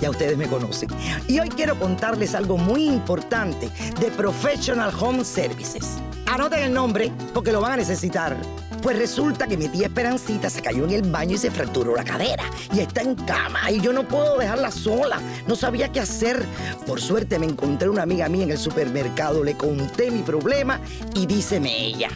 ya 0.00 0.10
ustedes 0.10 0.38
me 0.38 0.46
conocen. 0.46 0.90
Y 1.26 1.40
hoy 1.40 1.48
quiero 1.48 1.76
contarles 1.76 2.36
algo 2.36 2.56
muy 2.56 2.86
importante 2.86 3.68
de 3.98 4.10
Professional 4.12 4.92
Home 5.00 5.24
Services. 5.24 5.98
Anoten 6.32 6.62
el 6.62 6.72
nombre 6.72 7.10
porque 7.32 7.50
lo 7.50 7.60
van 7.60 7.72
a 7.72 7.76
necesitar. 7.78 8.36
Pues 8.84 8.98
resulta 8.98 9.46
que 9.46 9.56
mi 9.56 9.66
tía 9.68 9.86
Esperancita 9.86 10.50
se 10.50 10.60
cayó 10.60 10.84
en 10.84 10.90
el 10.90 11.10
baño 11.10 11.36
y 11.36 11.38
se 11.38 11.50
fracturó 11.50 11.96
la 11.96 12.04
cadera. 12.04 12.44
Y 12.70 12.80
está 12.80 13.00
en 13.00 13.14
cama 13.14 13.70
y 13.70 13.80
yo 13.80 13.94
no 13.94 14.06
puedo 14.06 14.36
dejarla 14.36 14.70
sola. 14.70 15.22
No 15.46 15.56
sabía 15.56 15.90
qué 15.90 16.00
hacer. 16.00 16.44
Por 16.86 17.00
suerte 17.00 17.38
me 17.38 17.46
encontré 17.46 17.88
una 17.88 18.02
amiga 18.02 18.28
mía 18.28 18.44
en 18.44 18.50
el 18.50 18.58
supermercado. 18.58 19.42
Le 19.42 19.56
conté 19.56 20.10
mi 20.10 20.20
problema 20.20 20.80
y 21.14 21.24
díceme 21.24 21.74
ella. 21.74 22.10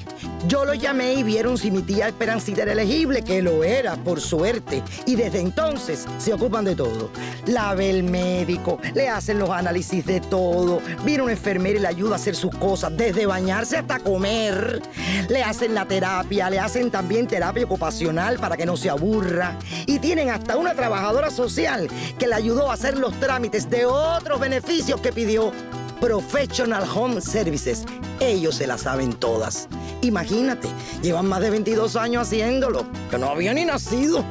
Yo 0.47 0.65
lo 0.65 0.75
llamé 0.75 1.15
y 1.15 1.23
vieron 1.23 1.59
si 1.59 1.71
mi 1.71 1.83
tía 1.83 2.09
Esperancita 2.09 2.63
era 2.63 2.73
elegible, 2.73 3.23
que 3.23 3.43
lo 3.43 3.63
era, 3.65 3.97
por 3.97 4.21
suerte, 4.21 4.83
y 5.07 5.17
desde 5.17 5.41
entonces 5.41 6.07
se 6.19 6.33
ocupan 6.33 6.65
de 6.65 6.77
todo. 6.77 7.11
La 7.47 7.75
ve 7.75 7.91
el 7.91 8.05
médico, 8.05 8.79
le 8.95 9.09
hacen 9.09 9.39
los 9.39 9.51
análisis 9.51 10.07
de 10.07 10.21
todo, 10.21 10.81
viene 11.05 11.25
una 11.25 11.33
enfermera 11.33 11.79
y 11.79 11.83
le 11.83 11.89
ayuda 11.89 12.15
a 12.15 12.17
hacer 12.17 12.37
sus 12.37 12.55
cosas, 12.57 12.97
desde 12.97 13.27
bañarse 13.27 13.77
hasta 13.77 13.99
comer. 13.99 14.81
Le 15.29 15.43
hacen 15.43 15.75
la 15.75 15.80
terapia, 15.87 16.51
le 16.51 16.59
hacen 16.59 16.91
también 16.91 17.27
terapia 17.27 17.65
ocupacional 17.65 18.39
para 18.39 18.57
que 18.57 18.67
no 18.67 18.77
se 18.77 18.91
aburra. 18.91 19.57
Y 19.87 19.99
tienen 19.99 20.31
hasta 20.31 20.57
una 20.57 20.75
trabajadora 20.75 21.31
social 21.31 21.89
que 22.19 22.27
le 22.27 22.35
ayudó 22.35 22.71
a 22.71 22.75
hacer 22.75 22.99
los 22.99 23.19
trámites 23.21 23.69
de 23.71 23.87
otros 23.87 24.41
beneficios 24.41 25.01
que 25.01 25.13
pidió. 25.13 25.53
Professional 26.01 26.85
Home 26.95 27.21
Services. 27.21 27.85
Ellos 28.21 28.55
se 28.57 28.67
la 28.67 28.79
saben 28.79 29.13
todas. 29.13 29.69
Imagínate, 30.03 30.69
llevan 31.03 31.27
más 31.27 31.41
de 31.41 31.51
22 31.51 31.95
años 31.97 32.27
haciéndolo, 32.27 32.87
que 33.11 33.19
no 33.19 33.29
había 33.29 33.53
ni 33.53 33.67
nacido. 33.67 34.25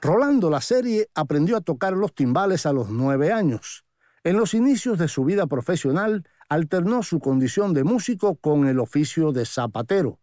Rolando 0.00 0.48
la 0.48 0.60
serie 0.60 1.08
aprendió 1.14 1.56
a 1.56 1.60
tocar 1.60 1.92
los 1.92 2.14
timbales 2.14 2.66
a 2.66 2.72
los 2.72 2.88
nueve 2.88 3.32
años. 3.32 3.84
En 4.22 4.36
los 4.36 4.54
inicios 4.54 4.98
de 4.98 5.08
su 5.08 5.24
vida 5.24 5.46
profesional, 5.46 6.24
alternó 6.48 7.02
su 7.02 7.18
condición 7.18 7.74
de 7.74 7.84
músico 7.84 8.36
con 8.36 8.66
el 8.68 8.78
oficio 8.78 9.32
de 9.32 9.44
zapatero. 9.44 10.20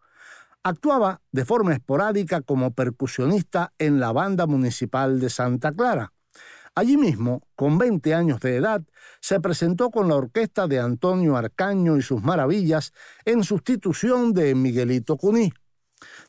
Actuaba 0.67 1.21
de 1.31 1.45
forma 1.45 1.73
esporádica 1.73 2.41
como 2.41 2.71
percusionista 2.71 3.71
en 3.77 3.99
la 3.99 4.11
banda 4.11 4.47
municipal 4.47 5.19
de 5.19 5.29
Santa 5.29 5.71
Clara. 5.71 6.11
Allí 6.73 6.97
mismo, 6.97 7.43
con 7.55 7.77
20 7.77 8.15
años 8.15 8.39
de 8.39 8.55
edad, 8.55 8.81
se 9.21 9.39
presentó 9.39 9.91
con 9.91 10.07
la 10.07 10.15
orquesta 10.15 10.65
de 10.67 10.79
Antonio 10.79 11.37
Arcaño 11.37 11.97
y 11.97 12.01
sus 12.01 12.23
maravillas 12.23 12.93
en 13.25 13.43
sustitución 13.43 14.33
de 14.33 14.55
Miguelito 14.55 15.17
Cuní. 15.17 15.53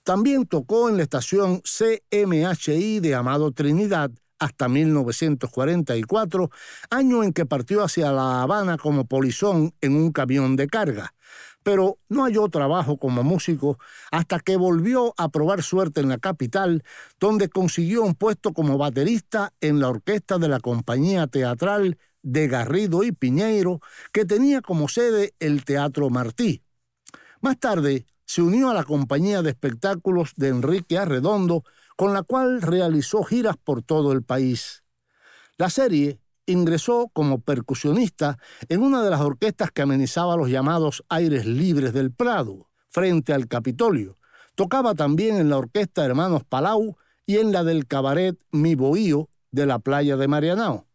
También 0.05 0.45
tocó 0.45 0.91
en 0.91 0.99
la 0.99 1.05
estación 1.05 1.63
CMHI 1.63 3.01
de 3.01 3.15
Amado 3.15 3.53
Trinidad 3.53 4.11
hasta 4.39 4.69
1944, 4.69 6.51
año 6.91 7.25
en 7.25 7.33
que 7.33 7.47
partió 7.47 7.83
hacia 7.83 8.13
La 8.13 8.43
Habana 8.43 8.77
como 8.77 9.07
polizón 9.07 9.73
en 9.81 9.97
un 9.97 10.13
camión 10.13 10.57
de 10.57 10.67
carga. 10.67 11.15
Pero 11.67 11.99
no 12.09 12.23
halló 12.23 12.49
trabajo 12.49 12.97
como 12.97 13.25
músico 13.25 13.77
hasta 14.13 14.39
que 14.39 14.57
volvió 14.57 15.15
a 15.17 15.31
probar 15.31 15.65
suerte 15.65 16.01
en 16.01 16.09
la 16.09 16.19
capital, 16.19 16.85
donde 17.19 17.49
consiguió 17.49 18.05
un 18.05 18.15
puesto 18.15 18.53
como 18.53 18.79
baterista 18.79 19.53
en 19.61 19.81
la 19.81 19.89
orquesta 19.89 20.39
de 20.39 20.47
la 20.47 20.61
compañía 20.61 21.27
teatral 21.27 21.99
de 22.23 22.47
Garrido 22.47 23.03
y 23.03 23.11
Piñeiro, 23.11 23.81
que 24.13 24.25
tenía 24.25 24.61
como 24.61 24.87
sede 24.87 25.35
el 25.41 25.65
Teatro 25.65 26.09
Martí. 26.09 26.63
Más 27.41 27.59
tarde 27.59 28.07
se 28.27 28.43
unió 28.43 28.71
a 28.71 28.75
la 28.75 28.85
compañía 28.85 29.43
de 29.43 29.51
espectáculos 29.51 30.35
de 30.37 30.51
Enrique 30.51 30.99
Arredondo, 30.99 31.65
con 31.97 32.15
la 32.15 32.23
cual 32.23 32.63
realizó 32.63 33.25
giras 33.25 33.57
por 33.57 33.83
todo 33.83 34.13
el 34.13 34.23
país. 34.23 34.85
La 35.57 35.69
serie 35.69 36.21
ingresó 36.47 37.11
como 37.13 37.41
percusionista 37.41 38.39
en 38.69 38.83
una 38.83 39.03
de 39.03 39.11
las 39.11 39.21
orquestas 39.21 39.71
que 39.71 39.83
amenizaba 39.83 40.37
los 40.37 40.49
llamados 40.49 41.05
aires 41.09 41.45
libres 41.45 41.93
del 41.93 42.13
Prado, 42.13 42.71
frente 42.89 43.33
al 43.33 43.49
Capitolio. 43.49 44.19
Tocaba 44.55 44.95
también 44.95 45.37
en 45.37 45.51
la 45.51 45.59
orquesta 45.59 46.05
Hermanos 46.05 46.45
Palau 46.45 46.97
y 47.27 47.37
en 47.39 47.53
la 47.53 47.65
del 47.65 47.87
cabaret 47.87 48.37
Mi 48.53 48.75
Bohío 48.75 49.29
de 49.51 49.67
la 49.67 49.79
playa 49.79 50.17
de 50.17 50.29
Marianao. 50.29 50.87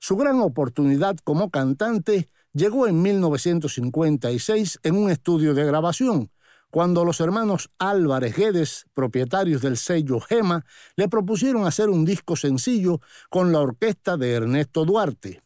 Su 0.00 0.16
gran 0.16 0.40
oportunidad 0.40 1.16
como 1.22 1.50
cantante 1.50 2.30
llegó 2.52 2.86
en 2.86 3.02
1956 3.02 4.80
en 4.82 4.96
un 4.96 5.10
estudio 5.10 5.54
de 5.54 5.64
grabación, 5.64 6.30
cuando 6.70 7.04
los 7.04 7.20
hermanos 7.20 7.70
Álvarez 7.78 8.36
Guedes, 8.36 8.86
propietarios 8.92 9.62
del 9.62 9.76
sello 9.76 10.20
Gema, 10.20 10.64
le 10.96 11.08
propusieron 11.08 11.66
hacer 11.66 11.88
un 11.88 12.04
disco 12.04 12.36
sencillo 12.36 13.00
con 13.30 13.52
la 13.52 13.60
orquesta 13.60 14.16
de 14.16 14.32
Ernesto 14.32 14.84
Duarte. 14.84 15.42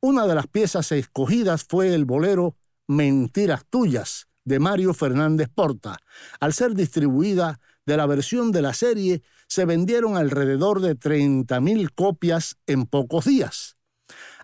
Una 0.00 0.26
de 0.26 0.34
las 0.34 0.46
piezas 0.46 0.92
escogidas 0.92 1.64
fue 1.64 1.94
el 1.94 2.04
bolero 2.04 2.56
Mentiras 2.86 3.64
Tuyas, 3.70 4.28
de 4.44 4.58
Mario 4.58 4.92
Fernández 4.92 5.48
Porta. 5.54 5.98
Al 6.40 6.52
ser 6.52 6.74
distribuida 6.74 7.60
de 7.86 7.96
la 7.96 8.06
versión 8.06 8.52
de 8.52 8.62
la 8.62 8.74
serie, 8.74 9.22
se 9.46 9.64
vendieron 9.64 10.16
alrededor 10.16 10.80
de 10.80 10.98
30.000 10.98 11.90
copias 11.94 12.56
en 12.66 12.86
pocos 12.86 13.26
días. 13.26 13.76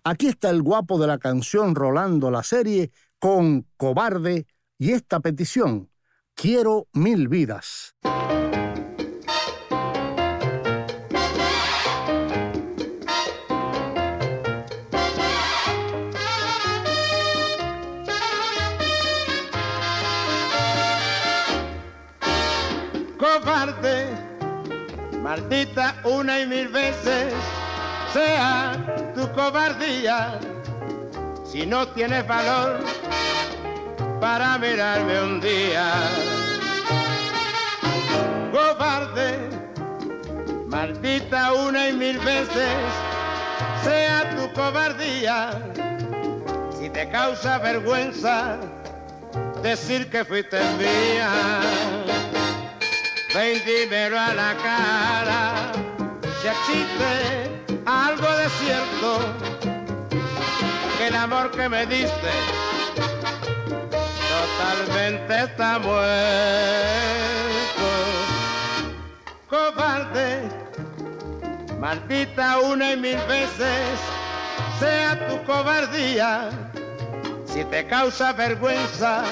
Aquí 0.05 0.29
está 0.29 0.51
el 0.51 0.63
guapo 0.63 0.99
de 0.99 1.07
la 1.07 1.19
canción 1.19 1.75
Rolando 1.75 2.31
la 2.31 2.43
serie 2.43 2.93
con 3.19 3.67
Cobarde 3.77 4.47
y 4.79 4.93
esta 4.93 5.21
petición, 5.21 5.91
Quiero 6.41 6.87
mil 6.93 7.27
vidas. 7.27 7.97
Cobarde, 23.19 24.07
maldita 25.21 25.97
una 26.05 26.41
y 26.41 26.47
mil 26.47 26.69
veces 26.69 27.35
sea 28.13 29.13
tu 29.13 29.29
cobardía. 29.33 30.39
Si 31.45 31.67
no 31.67 31.89
tienes 31.89 32.25
valor 32.29 32.79
para 34.21 34.59
mirarme 34.59 35.23
un 35.23 35.41
día. 35.41 35.93
Cobarde, 38.53 39.39
maldita 40.67 41.53
una 41.53 41.89
y 41.89 41.93
mil 41.93 42.19
veces 42.19 42.77
sea 43.83 44.37
tu 44.37 44.53
cobardía. 44.53 45.51
Si 46.79 46.91
te 46.91 47.09
causa 47.11 47.59
vergüenza 47.59 48.57
decir 49.63 50.09
que 50.11 50.25
fuiste 50.25 50.59
mía, 50.79 51.31
ven 53.35 53.63
dímelo 53.65 54.19
a 54.19 54.35
la 54.35 54.57
cara. 54.57 55.73
Si 56.41 56.49
existe 56.49 57.63
algo 57.87 58.29
de 58.37 58.49
cierto, 58.61 59.19
el 61.07 61.15
amor 61.15 61.51
que 61.51 61.69
me 61.69 61.87
diste 61.87 62.68
totalmente 64.59 65.45
está 65.45 65.79
muerto. 65.79 65.99
Cobarde, 69.49 70.43
maldita 71.79 72.59
una 72.61 72.93
y 72.93 72.97
mil 72.97 73.19
veces 73.29 74.01
sea 74.79 75.29
tu 75.29 75.43
cobardía. 75.45 76.51
Si 77.47 77.65
te 77.65 77.87
causa 77.87 78.33
vergüenza 78.33 79.23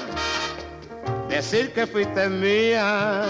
decir 1.28 1.72
que 1.72 1.86
fuiste 1.86 2.28
mía. 2.28 3.24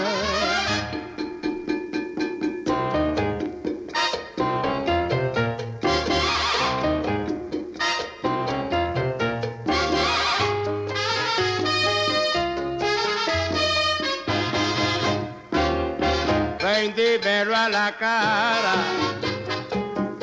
Ven 16.87 16.95
dímelo 16.95 17.55
a 17.55 17.69
la 17.69 17.91
cara. 17.97 18.73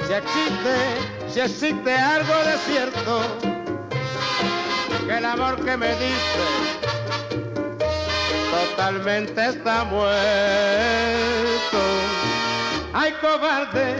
Si 0.07 0.13
existe, 0.13 0.77
si 1.29 1.41
existe 1.41 1.95
algo 1.95 2.35
de 2.45 2.57
cierto, 2.67 3.21
que 5.07 5.19
el 5.19 5.25
amor 5.25 5.63
que 5.65 5.77
me 5.77 5.89
diste 5.89 6.45
totalmente 8.51 9.47
está 9.47 9.85
muerto. 9.85 10.15
Ay, 12.93 13.13
cobarde, 13.21 13.97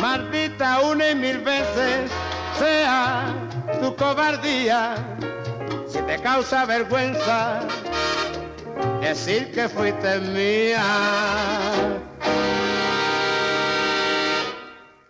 maldita 0.00 0.80
una 0.80 1.10
y 1.10 1.14
mil 1.14 1.38
veces 1.38 2.10
sea 2.58 3.24
tu 3.80 3.96
cobardía, 3.96 4.94
si 5.88 6.00
te 6.02 6.20
causa 6.20 6.66
vergüenza 6.66 7.62
decir 9.00 9.50
que 9.52 9.68
fuiste 9.68 10.20
mía. 10.20 10.82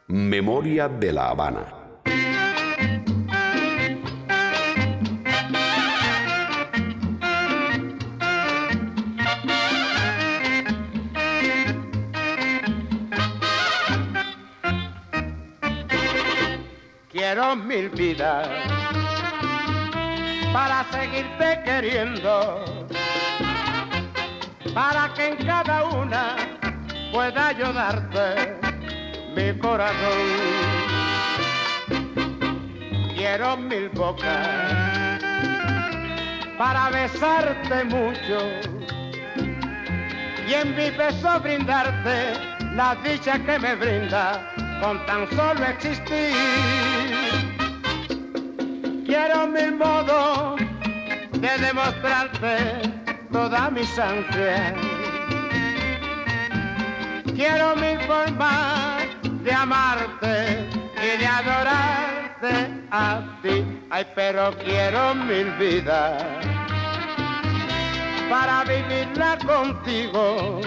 Memoria 0.06 0.88
de 0.88 1.12
la 1.12 1.28
Habana. 1.28 1.66
Quiero 17.10 17.56
mil 17.56 17.90
vidas 17.90 18.48
para 20.52 20.84
seguirte 20.90 21.60
queriendo 21.64 22.79
para 24.74 25.12
que 25.14 25.28
en 25.28 25.36
cada 25.46 25.84
una 25.84 26.36
pueda 27.12 27.48
ayudarte 27.48 28.56
mi 29.34 29.58
corazón. 29.58 30.18
Quiero 33.14 33.56
mil 33.56 33.88
bocas 33.90 35.20
para 36.58 36.90
besarte 36.90 37.84
mucho 37.84 38.38
y 40.48 40.54
en 40.54 40.76
mi 40.76 40.90
beso 40.90 41.40
brindarte 41.40 42.32
la 42.74 42.96
dicha 43.04 43.38
que 43.38 43.58
me 43.58 43.74
brinda 43.74 44.50
con 44.80 45.04
tan 45.06 45.28
solo 45.30 45.64
existir. 45.64 46.34
Quiero 49.06 49.46
mil 49.48 49.76
modos 49.76 50.60
de 51.32 51.58
demostrarte 51.58 52.99
toda 53.32 53.70
mi 53.70 53.84
sangre. 53.84 54.74
Quiero 57.34 57.76
mil 57.76 57.98
formas 58.06 59.04
de 59.42 59.52
amarte 59.52 60.68
y 60.96 61.18
de 61.18 61.26
adorarte 61.26 62.84
a 62.90 63.22
ti. 63.42 63.64
Ay, 63.90 64.06
pero 64.14 64.52
quiero 64.64 65.14
mil 65.14 65.50
vidas 65.58 66.22
para 68.28 68.64
vivirla 68.64 69.38
contigo 69.44 70.60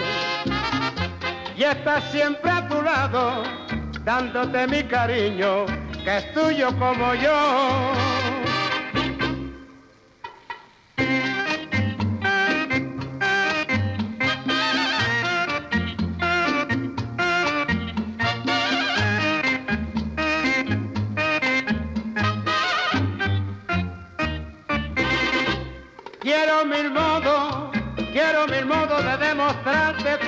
y 1.56 1.62
estar 1.62 2.02
siempre 2.10 2.50
a 2.50 2.68
tu 2.68 2.82
lado, 2.82 3.44
dándote 4.04 4.66
mi 4.66 4.82
cariño, 4.82 5.66
que 6.04 6.16
es 6.18 6.34
tuyo 6.34 6.68
como 6.78 7.14
yo. 7.14 8.13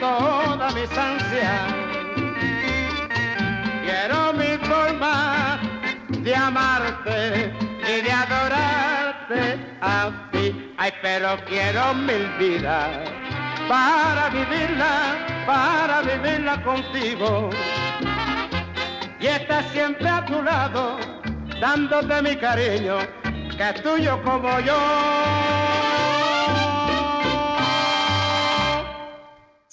Todas 0.06 0.74
mis 0.74 0.98
ansias. 0.98 1.74
Quiero 3.84 4.32
mil 4.32 4.58
formas 4.60 5.60
de 6.08 6.34
amarte 6.34 7.52
y 7.92 8.00
de 8.02 8.12
adorarte 8.12 9.42
a 9.80 10.28
ti. 10.32 10.74
Ay, 10.78 10.92
pero 11.02 11.36
quiero 11.48 11.94
mil 11.94 12.26
vidas 12.38 12.90
para 13.68 14.28
vivirla, 14.30 14.94
para 15.46 16.02
vivirla 16.02 16.62
contigo. 16.62 17.50
Y 19.20 19.26
estar 19.26 19.64
siempre 19.72 20.08
a 20.08 20.24
tu 20.24 20.42
lado, 20.42 20.98
dándote 21.60 22.22
mi 22.22 22.36
cariño, 22.36 22.98
que 23.56 23.68
es 23.70 23.82
tuyo 23.82 24.22
como 24.22 24.60
yo. 24.60 25.95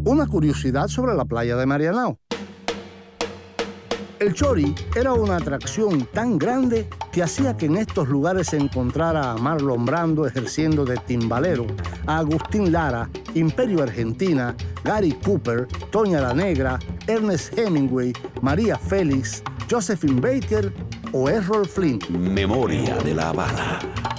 Una 0.07 0.27
curiosidad 0.27 0.89
sobre 0.89 1.15
la 1.17 1.27
playa 1.27 1.55
de 1.57 1.67
Marianao. 1.67 2.19
El 4.23 4.35
Chori 4.35 4.73
era 4.95 5.15
una 5.15 5.39
atracción 5.39 6.07
tan 6.13 6.39
grande 6.39 6.89
que 7.11 7.25
hacía 7.25 7.57
que 7.57 7.67
en 7.67 7.77
estos 7.77 8.09
lugares 8.09 8.47
se 8.51 8.57
encontrara 8.57 9.33
a 9.33 9.37
Marlon 9.37 9.85
Brando 9.85 10.29
ejerciendo 10.29 10.85
de 10.85 10.97
timbalero, 10.97 11.67
a 12.07 12.19
Agustín 12.19 12.71
Lara, 12.71 13.11
Imperio 13.35 13.83
Argentina, 13.83 14.55
Gary 14.85 15.11
Cooper, 15.25 15.67
Toña 15.91 16.21
la 16.21 16.35
Negra, 16.35 16.79
Ernest 17.09 17.59
Hemingway, 17.59 18.13
María 18.43 18.79
Félix, 18.79 19.43
Josephine 19.69 20.21
Baker 20.21 20.73
o 21.13 21.29
Errol 21.29 21.67
Flynn. 21.67 22.01
Memoria 22.11 22.97
de 22.97 23.15
la 23.15 23.31
Habana. 23.31 23.79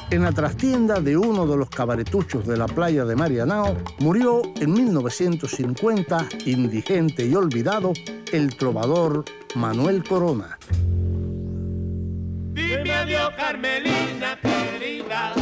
En 0.09 0.21
la 0.21 0.31
trastienda 0.31 0.99
de 0.99 1.17
uno 1.17 1.47
de 1.47 1.57
los 1.57 1.69
cabaretuchos 1.69 2.45
de 2.45 2.55
la 2.55 2.67
playa 2.67 3.03
de 3.03 3.15
Marianao 3.15 3.75
murió 3.99 4.43
en 4.59 4.73
1950, 4.73 6.27
indigente 6.45 7.25
y 7.25 7.33
olvidado, 7.33 7.93
el 8.31 8.55
trovador 8.55 9.25
Manuel 9.55 10.03
Corona. 10.03 10.57
Dime 12.53 12.93
adiós, 12.93 13.31
Carmelina 13.35 14.39
querida, 14.39 15.33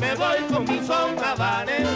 me 0.00 0.14
voy 0.14 0.38
con 0.52 0.64
mi 0.64 0.86
son 0.86 1.18
habanero. 1.18 1.88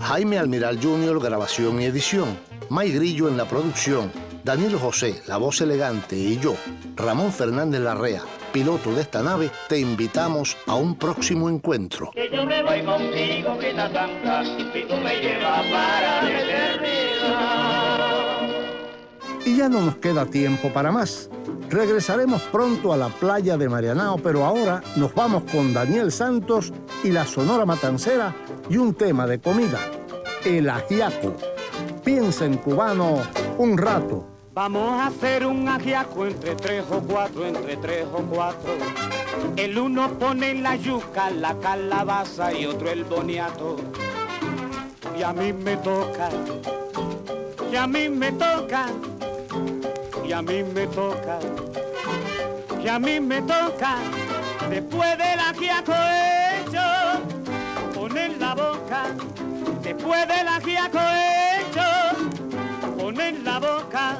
Jaime 0.00 0.38
Almiral 0.38 0.78
Jr., 0.82 1.20
grabación 1.20 1.80
y 1.80 1.84
edición. 1.84 2.38
May 2.70 2.90
Grillo 2.92 3.28
en 3.28 3.36
la 3.36 3.46
producción. 3.46 4.10
Daniel 4.44 4.76
José, 4.76 5.22
la 5.28 5.36
voz 5.36 5.60
elegante, 5.60 6.16
y 6.16 6.36
yo, 6.36 6.56
Ramón 6.96 7.32
Fernández 7.32 7.80
Larrea, 7.80 8.22
piloto 8.52 8.92
de 8.92 9.02
esta 9.02 9.22
nave, 9.22 9.52
te 9.68 9.78
invitamos 9.78 10.56
a 10.66 10.74
un 10.74 10.96
próximo 10.96 11.48
encuentro. 11.48 12.10
Que 12.12 12.28
yo 12.28 12.44
me 12.44 12.60
voy 12.60 12.82
contigo, 12.82 13.56
está 13.62 13.92
santa, 13.92 14.42
y 14.42 14.84
tú 14.84 14.96
me 14.96 15.20
llevas 15.20 15.64
para 15.66 16.22
la 16.22 16.40
eternidad. 16.40 17.62
Y 19.46 19.56
ya 19.56 19.68
no 19.68 19.80
nos 19.80 19.98
queda 19.98 20.26
tiempo 20.26 20.72
para 20.72 20.90
más. 20.90 21.30
Regresaremos 21.70 22.42
pronto 22.42 22.92
a 22.92 22.96
la 22.96 23.10
playa 23.10 23.56
de 23.56 23.68
Marianao, 23.68 24.18
pero 24.18 24.44
ahora 24.44 24.82
nos 24.96 25.14
vamos 25.14 25.44
con 25.52 25.72
Daniel 25.72 26.10
Santos 26.10 26.72
y 27.04 27.10
la 27.10 27.24
Sonora 27.26 27.64
Matancera 27.64 28.34
y 28.68 28.76
un 28.76 28.94
tema 28.94 29.24
de 29.28 29.40
comida, 29.40 29.78
el 30.44 30.68
ajiaco. 30.68 31.36
Piensa 32.04 32.44
en 32.44 32.56
cubano 32.56 33.22
un 33.58 33.78
rato. 33.78 34.31
Vamos 34.54 35.00
a 35.00 35.06
hacer 35.06 35.46
un 35.46 35.66
ajiaco 35.66 36.26
entre 36.26 36.54
tres 36.54 36.84
o 36.90 37.00
cuatro, 37.00 37.46
entre 37.46 37.74
tres 37.78 38.04
o 38.12 38.18
cuatro. 38.18 38.74
El 39.56 39.78
uno 39.78 40.10
pone 40.18 40.52
la 40.56 40.76
yuca, 40.76 41.30
la 41.30 41.58
calabaza 41.58 42.52
y 42.52 42.66
otro 42.66 42.90
el 42.90 43.04
boniato. 43.04 43.76
Y 45.18 45.22
a 45.22 45.32
mí 45.32 45.54
me 45.54 45.78
toca, 45.78 46.28
y 47.72 47.76
a 47.76 47.86
mí 47.86 48.10
me 48.10 48.30
toca, 48.32 48.88
y 50.22 50.32
a 50.32 50.42
mí 50.42 50.62
me 50.62 50.86
toca, 50.86 51.38
y 52.84 52.88
a 52.88 52.98
mí 52.98 53.20
me 53.20 53.40
toca. 53.40 53.96
Después 54.68 55.16
del 55.16 55.40
ajiaco 55.40 55.94
hecho, 56.60 56.82
poner 57.94 58.36
la 58.36 58.54
boca. 58.54 59.04
Después 59.82 60.28
del 60.28 60.46
ajiaco 60.46 60.98
hecho, 60.98 62.98
poner 62.98 63.40
la 63.40 63.58
boca. 63.58 64.18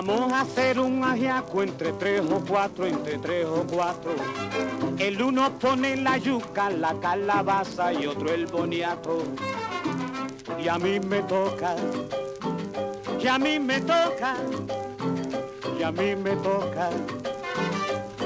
Vamos 0.00 0.32
a 0.32 0.42
hacer 0.42 0.78
un 0.78 1.02
ajiaco 1.02 1.60
entre 1.60 1.92
tres 1.94 2.20
o 2.20 2.40
cuatro, 2.46 2.86
entre 2.86 3.18
tres 3.18 3.44
o 3.46 3.66
cuatro. 3.66 4.12
El 4.96 5.20
uno 5.20 5.50
pone 5.58 5.96
la 5.96 6.16
yuca, 6.18 6.70
la 6.70 6.94
calabaza 7.00 7.92
y 7.92 8.06
otro 8.06 8.32
el 8.32 8.46
boniato. 8.46 9.24
Y 10.56 10.68
a 10.68 10.78
mí 10.78 11.00
me 11.00 11.20
toca, 11.22 11.74
y 13.20 13.26
a 13.26 13.38
mí 13.40 13.58
me 13.58 13.80
toca, 13.80 14.36
y 15.76 15.82
a 15.82 15.90
mí 15.90 16.14
me 16.14 16.36
toca, 16.36 16.90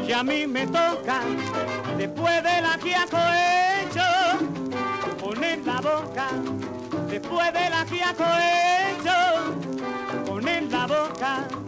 y 0.07 0.13
a 0.13 0.23
mí 0.23 0.47
me 0.47 0.67
toca. 0.67 1.23
Después 1.97 2.43
del 2.43 2.67
ajiaco 2.67 3.17
hecho, 3.87 4.05
poner 5.19 5.59
la 5.65 5.81
boca. 5.81 6.29
Después 7.09 7.51
del 7.55 7.73
ajiaco 7.73 8.25
hecho, 9.01 10.27
poner 10.27 10.65
la 10.65 10.87
boca. 10.87 11.62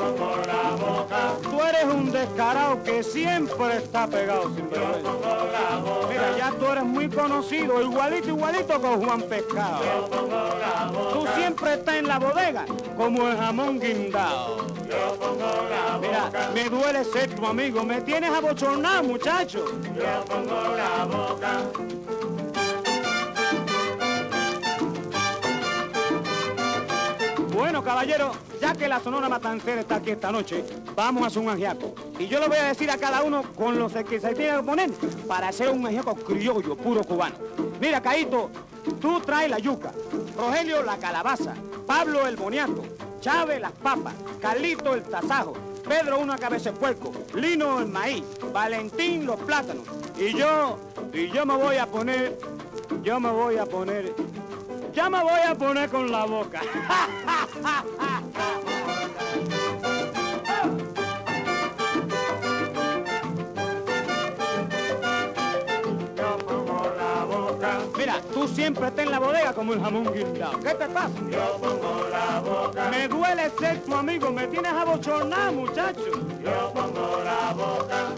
La 0.00 0.70
boca, 0.76 1.32
Tú 1.42 1.60
eres 1.62 1.84
un 1.84 2.10
descarado 2.10 2.82
que 2.82 3.02
siempre 3.02 3.76
está 3.76 4.06
pegado 4.06 4.44
sin 4.54 4.70
vergüenza. 4.70 5.02
pongo 5.02 5.26
la 5.52 5.78
boca, 5.78 6.06
Mira, 6.08 6.36
ya 6.38 6.50
tú 6.58 6.66
eres 6.66 6.84
muy 6.84 7.08
conocido, 7.10 7.82
igualito, 7.82 8.28
igualito 8.28 8.80
con 8.80 9.04
Juan 9.04 9.22
Pescado. 9.22 9.80
pongo 10.10 10.36
la 10.58 10.90
boca, 10.90 11.12
Tú 11.12 11.26
siempre 11.36 11.74
estás 11.74 11.94
en 11.96 12.08
la 12.08 12.18
bodega 12.18 12.64
como 12.96 13.28
el 13.28 13.36
jamón 13.36 13.78
guindado. 13.78 14.56
yo 14.88 15.14
pongo 15.20 15.44
la 15.68 15.98
Mira, 15.98 16.24
boca, 16.26 16.50
me 16.54 16.64
duele 16.70 17.04
ser 17.04 17.34
tu 17.34 17.46
amigo, 17.46 17.84
me 17.84 18.00
tienes 18.00 18.30
abochornado, 18.30 19.02
muchacho. 19.02 19.64
yo 19.94 20.24
pongo 20.24 20.76
la 20.76 21.04
boca. 21.04 21.50
Bueno, 27.52 27.82
caballero, 27.82 28.32
ya 28.60 28.74
que 28.74 28.86
la 28.86 29.00
Sonora 29.00 29.28
Matancera 29.28 29.80
está 29.80 29.96
aquí 29.96 30.10
esta 30.10 30.30
noche, 30.30 30.64
vamos 30.94 31.22
a 31.22 31.26
hacer 31.26 31.42
un 31.42 31.48
ajiaco. 31.48 31.94
Y 32.18 32.26
yo 32.26 32.38
le 32.40 32.48
voy 32.48 32.58
a 32.58 32.64
decir 32.64 32.90
a 32.90 32.98
cada 32.98 33.22
uno 33.22 33.42
con 33.54 33.78
los 33.78 33.92
que 33.92 34.20
se 34.20 34.34
tiene 34.34 34.58
que 34.58 34.62
poner 34.62 34.90
para 35.26 35.48
hacer 35.48 35.70
un 35.70 35.86
ajiaco 35.86 36.14
criollo, 36.14 36.76
puro 36.76 37.02
cubano. 37.02 37.36
Mira, 37.80 38.00
Caito, 38.02 38.50
tú 39.00 39.20
traes 39.20 39.50
la 39.50 39.58
yuca, 39.58 39.92
Rogelio 40.36 40.82
la 40.82 40.98
calabaza, 40.98 41.54
Pablo 41.86 42.26
el 42.26 42.36
boniato, 42.36 42.82
Chávez 43.20 43.60
las 43.60 43.72
papas, 43.72 44.14
Carlito 44.40 44.94
el 44.94 45.02
tasajo, 45.04 45.54
Pedro 45.88 46.18
una 46.18 46.36
cabeza 46.36 46.70
de 46.70 46.78
puerco, 46.78 47.12
Lino 47.34 47.80
el 47.80 47.88
maíz, 47.88 48.24
Valentín 48.52 49.26
los 49.26 49.40
plátanos. 49.40 49.84
Y 50.18 50.36
yo, 50.36 50.78
y 51.12 51.30
yo 51.30 51.46
me 51.46 51.56
voy 51.56 51.76
a 51.76 51.86
poner, 51.86 52.38
yo 53.02 53.18
me 53.18 53.30
voy 53.30 53.56
a 53.56 53.64
poner 53.64 54.14
Ya 54.92 55.08
me 55.08 55.22
voy 55.22 55.40
a 55.46 55.54
poner 55.54 55.88
con 55.88 56.10
la 56.10 56.24
boca. 56.24 56.60
Yo 66.16 66.36
pongo 66.38 66.92
la 66.96 67.24
boca. 67.24 67.78
Mira, 67.96 68.20
tú 68.34 68.48
siempre 68.48 68.88
estás 68.88 69.04
en 69.04 69.10
la 69.12 69.18
bodega 69.18 69.52
como 69.52 69.72
el 69.72 69.80
jamón 69.80 70.12
guindado. 70.12 70.58
¿Qué 70.58 70.74
te 70.74 70.88
pasa? 70.88 71.10
Yo 71.30 71.56
pongo 71.60 72.08
la 72.10 72.40
boca. 72.40 72.88
Me 72.90 73.08
duele 73.08 73.50
ser 73.58 73.82
tu 73.84 73.94
amigo, 73.94 74.30
me 74.32 74.46
tienes 74.48 74.72
abochornado, 74.72 75.52
muchacho. 75.52 76.10
Yo 76.42 76.72
pongo 76.74 77.22
la 77.24 77.52
boca. 77.52 78.14